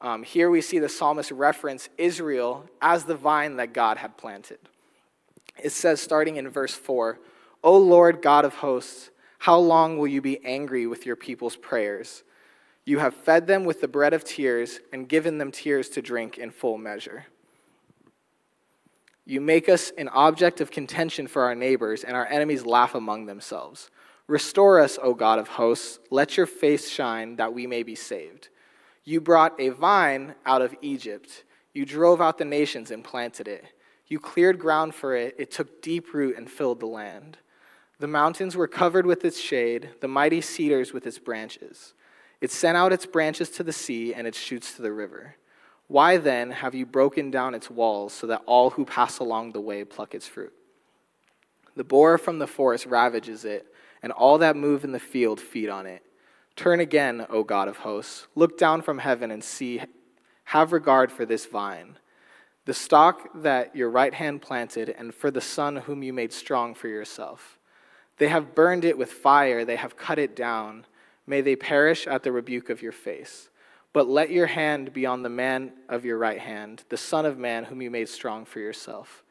Um, 0.00 0.22
here 0.22 0.48
we 0.48 0.60
see 0.60 0.78
the 0.78 0.88
psalmist 0.88 1.32
reference 1.32 1.88
Israel 1.98 2.64
as 2.80 3.04
the 3.04 3.16
vine 3.16 3.56
that 3.56 3.72
God 3.72 3.96
had 3.96 4.16
planted. 4.16 4.58
It 5.62 5.70
says, 5.70 6.00
starting 6.00 6.36
in 6.36 6.48
verse 6.48 6.74
4, 6.74 7.18
O 7.64 7.76
Lord 7.76 8.22
God 8.22 8.44
of 8.44 8.54
hosts, 8.54 9.10
how 9.38 9.58
long 9.58 9.98
will 9.98 10.06
you 10.06 10.20
be 10.20 10.44
angry 10.44 10.86
with 10.86 11.04
your 11.04 11.16
people's 11.16 11.56
prayers? 11.56 12.22
You 12.88 13.00
have 13.00 13.12
fed 13.12 13.46
them 13.46 13.66
with 13.66 13.82
the 13.82 13.86
bread 13.86 14.14
of 14.14 14.24
tears 14.24 14.80
and 14.94 15.06
given 15.06 15.36
them 15.36 15.52
tears 15.52 15.90
to 15.90 16.00
drink 16.00 16.38
in 16.38 16.50
full 16.50 16.78
measure. 16.78 17.26
You 19.26 19.42
make 19.42 19.68
us 19.68 19.92
an 19.98 20.08
object 20.08 20.62
of 20.62 20.70
contention 20.70 21.26
for 21.26 21.42
our 21.42 21.54
neighbors, 21.54 22.02
and 22.02 22.16
our 22.16 22.24
enemies 22.24 22.64
laugh 22.64 22.94
among 22.94 23.26
themselves. 23.26 23.90
Restore 24.26 24.80
us, 24.80 24.98
O 25.02 25.12
God 25.12 25.38
of 25.38 25.48
hosts. 25.48 25.98
Let 26.10 26.38
your 26.38 26.46
face 26.46 26.88
shine 26.88 27.36
that 27.36 27.52
we 27.52 27.66
may 27.66 27.82
be 27.82 27.94
saved. 27.94 28.48
You 29.04 29.20
brought 29.20 29.60
a 29.60 29.68
vine 29.68 30.34
out 30.46 30.62
of 30.62 30.74
Egypt. 30.80 31.44
You 31.74 31.84
drove 31.84 32.22
out 32.22 32.38
the 32.38 32.46
nations 32.46 32.90
and 32.90 33.04
planted 33.04 33.48
it. 33.48 33.66
You 34.06 34.18
cleared 34.18 34.58
ground 34.58 34.94
for 34.94 35.14
it. 35.14 35.34
It 35.38 35.50
took 35.50 35.82
deep 35.82 36.14
root 36.14 36.38
and 36.38 36.50
filled 36.50 36.80
the 36.80 36.86
land. 36.86 37.36
The 37.98 38.08
mountains 38.08 38.56
were 38.56 38.66
covered 38.66 39.04
with 39.04 39.26
its 39.26 39.38
shade, 39.38 39.90
the 40.00 40.08
mighty 40.08 40.40
cedars 40.40 40.94
with 40.94 41.06
its 41.06 41.18
branches. 41.18 41.92
It 42.40 42.50
sent 42.50 42.76
out 42.76 42.92
its 42.92 43.06
branches 43.06 43.50
to 43.50 43.62
the 43.62 43.72
sea 43.72 44.14
and 44.14 44.26
its 44.26 44.38
shoots 44.38 44.74
to 44.74 44.82
the 44.82 44.92
river. 44.92 45.36
Why 45.88 46.18
then 46.18 46.50
have 46.50 46.74
you 46.74 46.86
broken 46.86 47.30
down 47.30 47.54
its 47.54 47.70
walls 47.70 48.12
so 48.12 48.26
that 48.26 48.42
all 48.46 48.70
who 48.70 48.84
pass 48.84 49.18
along 49.18 49.52
the 49.52 49.60
way 49.60 49.84
pluck 49.84 50.14
its 50.14 50.28
fruit? 50.28 50.52
The 51.76 51.84
boar 51.84 52.18
from 52.18 52.38
the 52.38 52.46
forest 52.46 52.86
ravages 52.86 53.44
it, 53.44 53.66
and 54.02 54.12
all 54.12 54.38
that 54.38 54.56
move 54.56 54.84
in 54.84 54.92
the 54.92 55.00
field 55.00 55.40
feed 55.40 55.68
on 55.68 55.86
it. 55.86 56.04
Turn 56.56 56.80
again, 56.80 57.26
O 57.30 57.42
God 57.42 57.68
of 57.68 57.78
hosts. 57.78 58.26
Look 58.34 58.58
down 58.58 58.82
from 58.82 58.98
heaven 58.98 59.30
and 59.30 59.42
see. 59.42 59.80
Have 60.44 60.72
regard 60.72 61.12
for 61.12 61.24
this 61.24 61.46
vine, 61.46 61.98
the 62.64 62.74
stalk 62.74 63.28
that 63.34 63.76
your 63.76 63.90
right 63.90 64.14
hand 64.14 64.42
planted, 64.42 64.88
and 64.88 65.14
for 65.14 65.30
the 65.30 65.40
son 65.40 65.76
whom 65.76 66.02
you 66.02 66.12
made 66.12 66.32
strong 66.32 66.74
for 66.74 66.88
yourself. 66.88 67.58
They 68.16 68.28
have 68.28 68.54
burned 68.54 68.84
it 68.84 68.98
with 68.98 69.12
fire, 69.12 69.64
they 69.64 69.76
have 69.76 69.96
cut 69.96 70.18
it 70.18 70.34
down. 70.34 70.86
May 71.28 71.42
they 71.42 71.56
perish 71.56 72.06
at 72.06 72.22
the 72.22 72.32
rebuke 72.32 72.70
of 72.70 72.80
your 72.80 72.92
face. 72.92 73.50
But 73.92 74.08
let 74.08 74.30
your 74.30 74.46
hand 74.46 74.92
be 74.92 75.04
on 75.04 75.22
the 75.22 75.28
man 75.28 75.72
of 75.88 76.04
your 76.04 76.16
right 76.16 76.38
hand, 76.38 76.84
the 76.88 76.96
Son 76.96 77.26
of 77.26 77.38
Man, 77.38 77.64
whom 77.64 77.82
you 77.82 77.90
made 77.90 78.08
strong 78.08 78.44
for 78.44 78.60
yourself. 78.60 79.22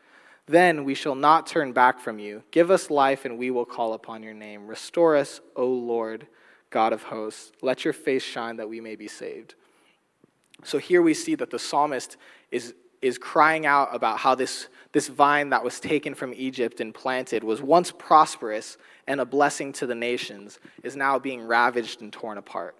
Then 0.46 0.84
we 0.84 0.94
shall 0.94 1.16
not 1.16 1.48
turn 1.48 1.74
back 1.74 2.00
from 2.00 2.20
you. 2.20 2.44
Give 2.52 2.70
us 2.70 2.92
life, 2.92 3.26
and 3.26 3.38
we 3.38 3.50
will 3.50 3.66
call 3.66 3.94
upon 3.94 4.24
your 4.24 4.34
name. 4.36 4.68
Restore 4.68 5.16
us, 5.16 5.42
O 5.56 5.66
Lord, 5.66 6.28
God 6.70 6.94
of 6.94 7.04
hosts. 7.04 7.52
Let 7.62 7.84
your 7.84 7.94
face 7.94 8.24
shine 8.24 8.58
that 8.58 8.70
we 8.70 8.80
may 8.80 8.96
be 8.96 9.08
saved. 9.08 9.56
So 10.64 10.78
here 10.78 11.02
we 11.02 11.14
see 11.14 11.36
that 11.36 11.50
the 11.50 11.60
psalmist 11.60 12.16
is, 12.52 12.76
is 13.02 13.18
crying 13.18 13.66
out 13.66 13.94
about 13.94 14.20
how 14.20 14.36
this, 14.36 14.68
this 14.92 15.08
vine 15.08 15.50
that 15.50 15.64
was 15.64 15.80
taken 15.80 16.16
from 16.16 16.34
Egypt 16.36 16.80
and 16.80 16.94
planted 16.94 17.44
was 17.44 17.62
once 17.62 17.92
prosperous 17.92 18.78
and 19.08 19.22
a 19.22 19.26
blessing 19.26 19.72
to 19.74 19.86
the 19.86 19.96
nations, 19.96 20.60
is 20.84 20.96
now 20.96 21.18
being 21.18 21.42
ravaged 21.42 22.02
and 22.02 22.12
torn 22.12 22.38
apart. 22.38 22.76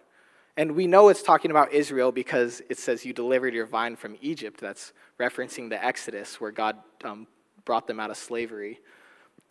And 0.58 0.72
we 0.72 0.88
know 0.88 1.10
it's 1.10 1.22
talking 1.22 1.52
about 1.52 1.72
Israel 1.72 2.12
because 2.12 2.62
it 2.68 2.80
says, 2.80 3.06
You 3.06 3.14
delivered 3.14 3.54
your 3.54 3.68
vine 3.68 3.96
from 3.96 4.18
Egypt. 4.22 4.60
That's 4.60 4.92
referencing 5.20 5.70
the 5.70 5.84
Exodus 5.84 6.42
where 6.42 6.52
God 6.52 6.78
um, 7.04 7.28
brought 7.64 7.86
them 7.86 8.00
out 8.00 8.10
of 8.10 8.18
slavery. 8.18 8.80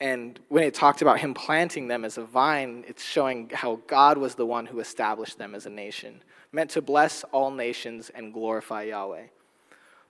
And 0.01 0.39
when 0.49 0.65
it 0.65 0.75
talked 0.75 1.01
about 1.01 1.21
him 1.21 1.33
planting 1.33 1.89
them 1.89 2.05
as 2.05 2.19
a 2.19 2.25
vine, 2.25 2.85
it's 2.87 3.05
showing 3.05 3.51
how 3.55 3.81
God 3.87 4.19
was 4.19 4.35
the 4.35 4.45
one 4.45 4.67
who 4.67 4.81
established 4.81 5.39
them 5.39 5.55
as 5.55 5.65
a 5.65 5.71
nation, 5.71 6.23
meant 6.53 6.71
to 6.71 6.83
bless 6.83 7.25
all 7.25 7.51
nations 7.51 8.11
and 8.15 8.33
glorify 8.33 8.83
Yahweh. 8.85 9.27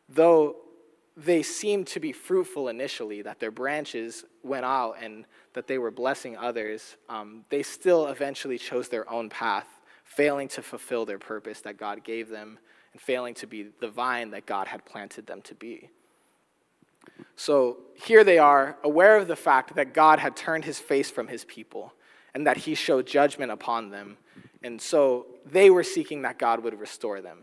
Though 0.09 0.57
they 1.17 1.43
seemed 1.43 1.87
to 1.89 2.01
be 2.01 2.13
fruitful 2.13 2.69
initially, 2.69 3.23
that 3.23 3.41
their 3.41 3.51
branches 3.51 4.25
went 4.43 4.65
out 4.65 4.97
and 5.01 5.25
that 5.55 5.67
they 5.67 5.79
were 5.79 5.91
blessing 5.91 6.37
others, 6.37 6.97
um, 7.09 7.45
they 7.49 7.63
still 7.63 8.07
eventually 8.09 8.59
chose 8.59 8.89
their 8.89 9.11
own 9.11 9.31
path 9.31 9.67
failing 10.05 10.49
to 10.49 10.63
fulfill 10.63 11.05
their 11.05 11.19
purpose 11.19 11.61
that 11.63 11.77
God 11.77 12.05
gave 12.05 12.29
them 12.29 12.59
and 12.93 13.01
failing 13.01 13.35
to 13.35 13.47
be 13.47 13.69
the 13.81 13.89
vine 13.89 14.31
that 14.31 14.47
God 14.47 14.69
had 14.69 14.85
planted 14.85 15.27
them 15.27 15.43
to 15.43 15.55
be. 15.55 15.91
So 17.35 17.79
here 17.95 18.25
they 18.25 18.39
are, 18.39 18.77
aware 18.83 19.17
of 19.17 19.29
the 19.29 19.37
fact 19.37 19.75
that 19.75 19.93
God 19.93 20.19
had 20.19 20.37
turned 20.37 20.65
his 20.65 20.79
face 20.79 21.11
from 21.11 21.29
his 21.29 21.45
people 21.45 21.93
and 22.35 22.47
that 22.47 22.57
he 22.59 22.75
showed 22.75 23.07
judgment 23.07 23.51
upon 23.51 23.91
them. 23.91 24.17
And 24.63 24.81
so 24.81 25.27
they 25.45 25.71
were 25.71 25.83
seeking 25.83 26.23
that 26.23 26.39
God 26.39 26.63
would 26.63 26.79
restore 26.79 27.21
them. 27.21 27.41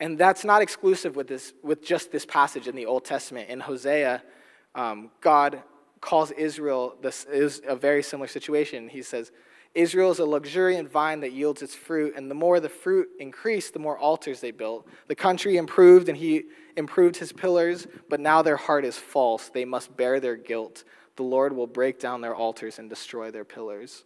And 0.00 0.18
that's 0.18 0.44
not 0.44 0.60
exclusive 0.60 1.16
with, 1.16 1.28
this, 1.28 1.52
with 1.62 1.84
just 1.84 2.10
this 2.10 2.26
passage 2.26 2.66
in 2.66 2.74
the 2.74 2.86
Old 2.86 3.04
Testament. 3.04 3.48
In 3.48 3.60
Hosea, 3.60 4.22
um, 4.74 5.10
God 5.20 5.62
calls 6.00 6.30
Israel, 6.32 6.96
this 7.00 7.24
is 7.24 7.62
a 7.66 7.76
very 7.76 8.02
similar 8.02 8.28
situation. 8.28 8.88
He 8.88 9.02
says, 9.02 9.30
Israel 9.74 10.12
is 10.12 10.20
a 10.20 10.24
luxuriant 10.24 10.88
vine 10.88 11.20
that 11.20 11.32
yields 11.32 11.60
its 11.60 11.74
fruit, 11.74 12.14
and 12.16 12.30
the 12.30 12.34
more 12.34 12.60
the 12.60 12.68
fruit 12.68 13.08
increased, 13.18 13.72
the 13.72 13.80
more 13.80 13.98
altars 13.98 14.40
they 14.40 14.52
built. 14.52 14.86
The 15.08 15.16
country 15.16 15.56
improved, 15.56 16.08
and 16.08 16.16
he 16.16 16.44
improved 16.76 17.16
his 17.16 17.32
pillars, 17.32 17.86
but 18.08 18.20
now 18.20 18.42
their 18.42 18.56
heart 18.56 18.84
is 18.84 18.96
false. 18.96 19.48
They 19.48 19.64
must 19.64 19.96
bear 19.96 20.20
their 20.20 20.36
guilt. 20.36 20.84
The 21.16 21.24
Lord 21.24 21.54
will 21.54 21.66
break 21.66 21.98
down 21.98 22.20
their 22.20 22.34
altars 22.34 22.78
and 22.78 22.88
destroy 22.88 23.30
their 23.32 23.44
pillars. 23.44 24.04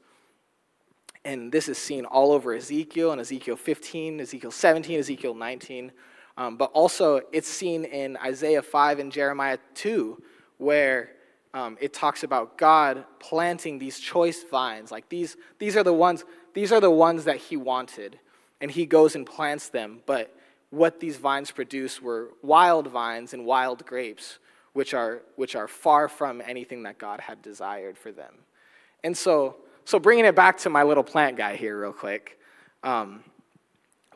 And 1.29 1.53
this 1.53 1.69
is 1.69 1.77
seen 1.77 2.07
all 2.07 2.33
over 2.33 2.55
Ezekiel 2.55 3.13
and 3.13 3.21
Ezekiel 3.21 3.55
15, 3.55 4.21
Ezekiel 4.21 4.51
17, 4.51 5.01
Ezekiel 5.01 5.35
19. 5.35 5.93
Um, 6.39 6.57
but 6.57 6.71
also, 6.73 7.21
it's 7.33 7.51
seen 7.51 7.85
in 7.85 8.17
Isaiah 8.17 8.63
5 8.63 8.99
and 8.99 9.13
Jeremiah 9.13 9.59
2, 9.75 10.23
where 10.57 11.11
um, 11.53 11.77
it 11.83 11.93
talks 11.93 12.23
about 12.23 12.57
God 12.57 13.05
planting 13.19 13.79
these 13.79 14.01
choice 14.01 14.43
vines. 14.43 14.91
Like 14.91 15.11
these, 15.11 15.37
these 15.59 15.77
are 15.77 15.83
the 15.83 15.93
ones, 15.93 16.25
these 16.55 16.73
are 16.73 16.81
the 16.81 16.91
ones 16.91 17.25
that 17.25 17.37
he 17.37 17.59
wanted. 17.59 18.19
And 18.63 18.71
he 18.71 18.87
goes 18.87 19.15
and 19.15 19.27
plants 19.27 19.69
them. 19.69 20.01
But 20.07 20.35
what 20.71 20.99
these 20.99 21.19
vines 21.19 21.51
produce 21.51 22.01
were 22.01 22.31
wild 22.41 22.87
vines 22.87 23.35
and 23.35 23.45
wild 23.45 23.85
grapes, 23.85 24.39
which 24.73 24.95
are, 24.95 25.21
which 25.37 25.55
are 25.55 25.69
far 25.69 26.09
from 26.09 26.41
anything 26.41 26.85
that 26.85 26.97
God 26.97 27.21
had 27.21 27.43
desired 27.43 27.99
for 27.99 28.13
them. 28.13 28.33
And 29.05 29.15
so, 29.15 29.57
so 29.89 29.99
bringing 29.99 30.27
it 30.27 30.35
back 30.35 30.59
to 30.59 30.69
my 30.69 30.83
little 30.83 31.03
plant 31.03 31.39
guy 31.39 31.57
here, 31.57 31.81
real 31.81 31.95
quick, 31.95 32.39
um, 32.83 33.25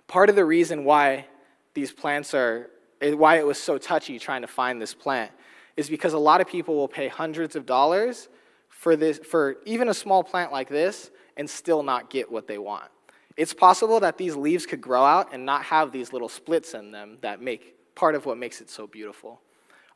part 0.07 0.29
of 0.29 0.37
the 0.37 0.45
reason 0.45 0.85
why 0.85 1.25
these 1.73 1.91
plants 1.91 2.35
are, 2.35 2.69
why 3.01 3.39
it 3.39 3.47
was 3.47 3.57
so 3.57 3.79
touchy 3.79 4.19
trying 4.19 4.43
to 4.43 4.47
find 4.47 4.83
this 4.83 4.93
plant 4.93 5.33
is 5.79 5.89
because 5.89 6.13
a 6.13 6.19
lot 6.19 6.43
of 6.43 6.47
people 6.47 6.75
will 6.75 6.89
pay 6.89 7.09
hundreds 7.09 7.57
of 7.57 7.65
dollars 7.65 8.29
for, 8.69 8.97
this, 8.97 9.19
for 9.21 9.57
even 9.65 9.89
a 9.89 9.95
small 9.95 10.23
plant 10.23 10.53
like 10.53 10.69
this 10.69 11.11
and 11.39 11.49
still 11.49 11.83
not 11.83 12.11
get 12.11 12.31
what 12.31 12.47
they 12.47 12.59
want. 12.59 12.91
It's 13.39 13.55
possible 13.55 13.99
that 14.01 14.19
these 14.19 14.37
leaves 14.37 14.67
could 14.67 14.83
grow 14.83 15.03
out 15.03 15.33
and 15.33 15.47
not 15.47 15.65
have 15.65 15.91
these 15.91 16.13
little 16.13 16.29
splits 16.29 16.75
in 16.75 16.91
them 16.93 17.17
that 17.23 17.41
make 17.41 17.95
part 17.95 18.15
of 18.15 18.27
what 18.27 18.37
makes 18.37 18.61
it 18.61 18.69
so 18.69 18.87
beautiful. 18.87 19.41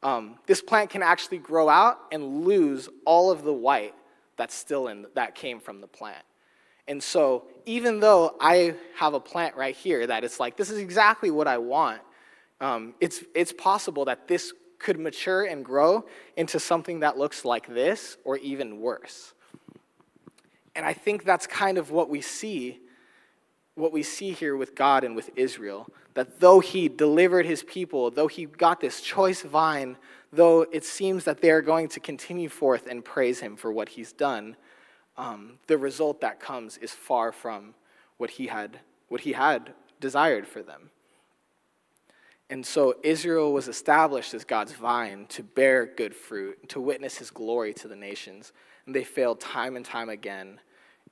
Um, 0.03 0.39
this 0.47 0.63
plant 0.63 0.89
can 0.89 1.03
actually 1.03 1.37
grow 1.37 1.69
out 1.69 1.99
and 2.13 2.47
lose 2.47 2.89
all 3.05 3.31
of 3.31 3.43
the 3.43 3.53
white 3.53 3.93
that's 4.37 4.55
still 4.55 4.89
in 4.89 5.07
that 5.15 5.35
came 5.35 5.61
from 5.61 5.81
the 5.81 5.87
plant. 5.87 6.25
And 6.89 7.03
so, 7.03 7.45
even 7.65 8.01
though 8.01 8.37
I 8.41 8.75
have 8.95 9.15
a 9.15 9.21
plant 9.21 9.57
right 9.57 9.75
here 9.75 10.07
that 10.07 10.25
it's 10.25 10.39
like 10.39 10.57
this 10.57 10.71
is 10.71 10.79
exactly 10.79 11.31
what 11.31 11.49
I 11.49 11.59
want, 11.59 12.01
um, 12.61 12.95
it's 13.01 13.25
it's 13.35 13.53
possible 13.53 14.05
that 14.07 14.29
this 14.29 14.53
could 14.79 14.99
mature 14.99 15.45
and 15.45 15.65
grow 15.65 16.05
into 16.37 16.61
something 16.61 17.01
that 17.01 17.17
looks 17.17 17.45
like 17.45 17.67
this 17.67 18.19
or 18.25 18.37
even 18.39 18.81
worse. 18.81 19.33
And 20.75 20.85
I 20.85 20.93
think 20.93 21.25
that's 21.25 21.47
kind 21.47 21.79
of 21.79 21.91
what 21.91 22.11
we 22.11 22.21
see 22.21 22.81
what 23.75 23.93
we 23.93 24.03
see 24.03 24.33
here 24.33 24.57
with 24.57 24.75
God 24.75 25.05
and 25.05 25.15
with 25.15 25.31
Israel 25.37 25.87
that 26.15 26.41
though 26.41 26.61
he 26.61 26.89
delivered 26.89 27.45
his 27.45 27.63
people, 27.63 28.11
though 28.11 28.27
he 28.27 28.47
got 28.47 28.81
this 28.81 29.03
choice 29.03 29.43
vine, 29.43 29.99
though 30.37 30.63
it 30.63 30.85
seems 30.85 31.25
that 31.25 31.41
they 31.41 31.51
are 31.51 31.63
going 31.63 31.89
to 31.89 32.01
continue 32.01 32.49
forth 32.49 32.87
and 32.87 33.05
praise 33.05 33.41
him 33.41 33.57
for 33.57 33.73
what 33.73 33.91
he's 33.91 34.13
done, 34.13 34.57
um, 35.17 35.59
the 35.67 35.79
result 35.79 36.21
that 36.21 36.41
comes 36.41 36.77
is 36.77 36.93
far 36.93 37.33
from 37.33 37.75
what 38.19 38.31
he 38.31 38.47
had 38.47 38.81
what 39.09 39.21
he 39.21 39.33
had 39.33 39.73
desired 40.01 40.47
for 40.47 40.63
them. 40.63 40.91
And 42.51 42.65
so 42.65 42.97
Israel 43.03 43.53
was 43.53 43.69
established 43.69 44.35
as 44.35 44.45
God's 44.45 44.73
vine 44.73 45.27
to 45.31 45.43
bear 45.43 45.87
good 45.87 46.15
fruit, 46.15 46.69
to 46.71 46.81
witness 46.81 47.19
his 47.19 47.31
glory 47.31 47.75
to 47.75 47.89
the 47.89 47.97
nations. 47.97 48.53
And 48.85 48.95
they 48.95 49.05
failed 49.05 49.41
time 49.41 49.77
and 49.77 49.85
time 49.85 50.09
again, 50.09 50.61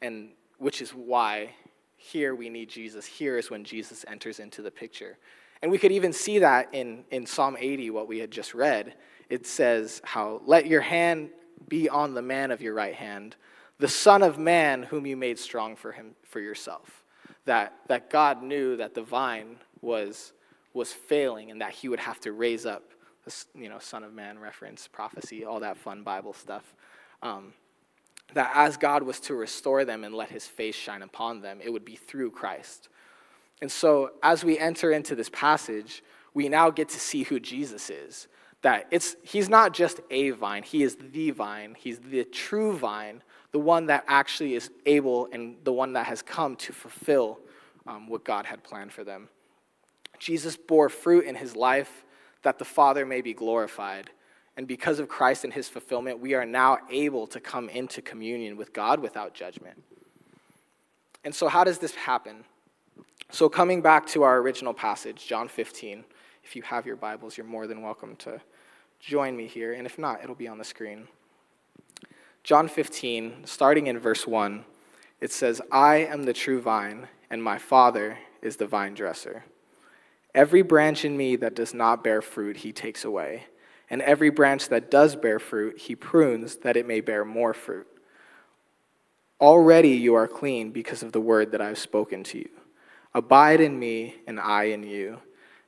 and 0.00 0.30
which 0.58 0.80
is 0.80 0.90
why 0.90 1.54
here 1.96 2.34
we 2.34 2.48
need 2.48 2.68
Jesus. 2.68 3.04
Here 3.04 3.36
is 3.36 3.50
when 3.50 3.64
Jesus 3.64 4.04
enters 4.06 4.38
into 4.38 4.62
the 4.62 4.70
picture. 4.70 5.18
And 5.62 5.70
we 5.72 5.78
could 5.78 5.92
even 5.92 6.12
see 6.12 6.38
that 6.40 6.68
in, 6.72 7.04
in 7.10 7.26
Psalm 7.26 7.56
80, 7.58 7.90
what 7.90 8.06
we 8.06 8.18
had 8.18 8.30
just 8.30 8.54
read. 8.54 8.94
It 9.28 9.46
says, 9.46 10.00
How 10.04 10.40
let 10.44 10.66
your 10.66 10.80
hand 10.80 11.30
be 11.68 11.88
on 11.88 12.14
the 12.14 12.22
man 12.22 12.50
of 12.50 12.60
your 12.60 12.74
right 12.74 12.94
hand, 12.94 13.36
the 13.78 13.88
Son 13.88 14.22
of 14.22 14.38
Man 14.38 14.82
whom 14.82 15.06
you 15.06 15.16
made 15.16 15.38
strong 15.38 15.76
for 15.76 15.92
him 15.92 16.14
for 16.22 16.40
yourself. 16.40 17.04
That, 17.46 17.74
that 17.88 18.10
God 18.10 18.42
knew 18.42 18.76
that 18.76 18.94
the 18.94 19.02
vine 19.02 19.56
was 19.80 20.32
was 20.72 20.92
failing 20.92 21.50
and 21.50 21.60
that 21.60 21.70
he 21.70 21.88
would 21.88 22.00
have 22.00 22.20
to 22.20 22.32
raise 22.32 22.66
up 22.66 22.90
this, 23.24 23.46
you 23.54 23.68
know, 23.68 23.78
Son 23.78 24.02
of 24.02 24.12
Man 24.12 24.38
reference, 24.38 24.88
prophecy, 24.88 25.44
all 25.44 25.60
that 25.60 25.78
fun 25.78 26.02
Bible 26.02 26.34
stuff. 26.34 26.74
Um, 27.22 27.54
that 28.34 28.50
as 28.54 28.76
God 28.76 29.02
was 29.02 29.20
to 29.20 29.34
restore 29.34 29.84
them 29.84 30.04
and 30.04 30.14
let 30.14 30.30
his 30.30 30.46
face 30.46 30.74
shine 30.74 31.02
upon 31.02 31.40
them, 31.40 31.60
it 31.62 31.72
would 31.72 31.84
be 31.84 31.96
through 31.96 32.32
Christ. 32.32 32.88
And 33.62 33.70
so, 33.70 34.12
as 34.22 34.44
we 34.44 34.58
enter 34.58 34.90
into 34.92 35.14
this 35.14 35.30
passage, 35.30 36.02
we 36.34 36.48
now 36.48 36.70
get 36.70 36.88
to 36.90 36.98
see 36.98 37.22
who 37.22 37.38
Jesus 37.38 37.88
is. 37.88 38.26
That 38.64 38.86
it's, 38.90 39.16
he's 39.22 39.50
not 39.50 39.74
just 39.74 40.00
a 40.10 40.30
vine, 40.30 40.62
he 40.62 40.82
is 40.82 40.96
the 40.96 41.30
vine. 41.32 41.76
He's 41.78 41.98
the 41.98 42.24
true 42.24 42.74
vine, 42.74 43.22
the 43.52 43.58
one 43.58 43.86
that 43.86 44.04
actually 44.08 44.54
is 44.54 44.70
able 44.86 45.28
and 45.32 45.56
the 45.64 45.72
one 45.72 45.92
that 45.92 46.06
has 46.06 46.22
come 46.22 46.56
to 46.56 46.72
fulfill 46.72 47.40
um, 47.86 48.08
what 48.08 48.24
God 48.24 48.46
had 48.46 48.64
planned 48.64 48.90
for 48.90 49.04
them. 49.04 49.28
Jesus 50.18 50.56
bore 50.56 50.88
fruit 50.88 51.26
in 51.26 51.34
his 51.34 51.54
life 51.54 52.06
that 52.40 52.58
the 52.58 52.64
Father 52.64 53.04
may 53.04 53.20
be 53.20 53.34
glorified. 53.34 54.08
And 54.56 54.66
because 54.66 54.98
of 54.98 55.10
Christ 55.10 55.44
and 55.44 55.52
his 55.52 55.68
fulfillment, 55.68 56.20
we 56.20 56.32
are 56.32 56.46
now 56.46 56.78
able 56.90 57.26
to 57.26 57.40
come 57.40 57.68
into 57.68 58.00
communion 58.00 58.56
with 58.56 58.72
God 58.72 58.98
without 58.98 59.34
judgment. 59.34 59.82
And 61.22 61.34
so, 61.34 61.48
how 61.48 61.64
does 61.64 61.80
this 61.80 61.94
happen? 61.94 62.44
So, 63.30 63.50
coming 63.50 63.82
back 63.82 64.06
to 64.08 64.22
our 64.22 64.38
original 64.38 64.72
passage, 64.72 65.26
John 65.26 65.48
15, 65.48 66.04
if 66.42 66.56
you 66.56 66.62
have 66.62 66.86
your 66.86 66.96
Bibles, 66.96 67.36
you're 67.36 67.46
more 67.46 67.66
than 67.66 67.82
welcome 67.82 68.16
to 68.16 68.40
join 69.00 69.36
me 69.36 69.46
here. 69.46 69.72
And 69.72 69.86
if 69.86 69.98
not, 69.98 70.22
it'll 70.22 70.34
be 70.34 70.48
on 70.48 70.58
the 70.58 70.64
screen. 70.64 71.08
John 72.42 72.68
15, 72.68 73.46
starting 73.46 73.86
in 73.86 73.98
verse 73.98 74.26
1, 74.26 74.64
it 75.20 75.32
says, 75.32 75.62
I 75.72 75.96
am 75.96 76.24
the 76.24 76.34
true 76.34 76.60
vine, 76.60 77.08
and 77.30 77.42
my 77.42 77.56
Father 77.56 78.18
is 78.42 78.56
the 78.56 78.66
vine 78.66 78.94
dresser. 78.94 79.44
Every 80.34 80.62
branch 80.62 81.04
in 81.04 81.16
me 81.16 81.36
that 81.36 81.54
does 81.54 81.72
not 81.72 82.04
bear 82.04 82.20
fruit, 82.20 82.58
he 82.58 82.72
takes 82.72 83.04
away. 83.04 83.44
And 83.88 84.02
every 84.02 84.30
branch 84.30 84.68
that 84.68 84.90
does 84.90 85.16
bear 85.16 85.38
fruit, 85.38 85.78
he 85.78 85.94
prunes 85.94 86.56
that 86.58 86.76
it 86.76 86.86
may 86.86 87.00
bear 87.00 87.24
more 87.24 87.54
fruit. 87.54 87.86
Already 89.40 89.90
you 89.90 90.14
are 90.14 90.28
clean 90.28 90.70
because 90.70 91.02
of 91.02 91.12
the 91.12 91.20
word 91.20 91.52
that 91.52 91.60
I 91.60 91.68
have 91.68 91.78
spoken 91.78 92.24
to 92.24 92.38
you. 92.38 92.50
Abide 93.14 93.60
in 93.60 93.78
me, 93.78 94.16
and 94.26 94.40
I 94.40 94.64
in 94.64 94.82
you. 94.82 95.20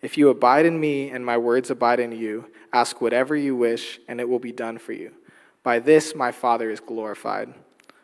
If 0.00 0.16
you 0.16 0.28
abide 0.28 0.66
in 0.66 0.78
me 0.78 1.10
and 1.10 1.24
my 1.24 1.36
words 1.36 1.70
abide 1.70 2.00
in 2.00 2.12
you, 2.12 2.50
ask 2.72 3.00
whatever 3.00 3.34
you 3.34 3.56
wish, 3.56 3.98
and 4.06 4.20
it 4.20 4.28
will 4.28 4.38
be 4.38 4.52
done 4.52 4.78
for 4.78 4.92
you. 4.92 5.12
By 5.62 5.80
this 5.80 6.14
my 6.14 6.30
Father 6.32 6.70
is 6.70 6.80
glorified, 6.80 7.52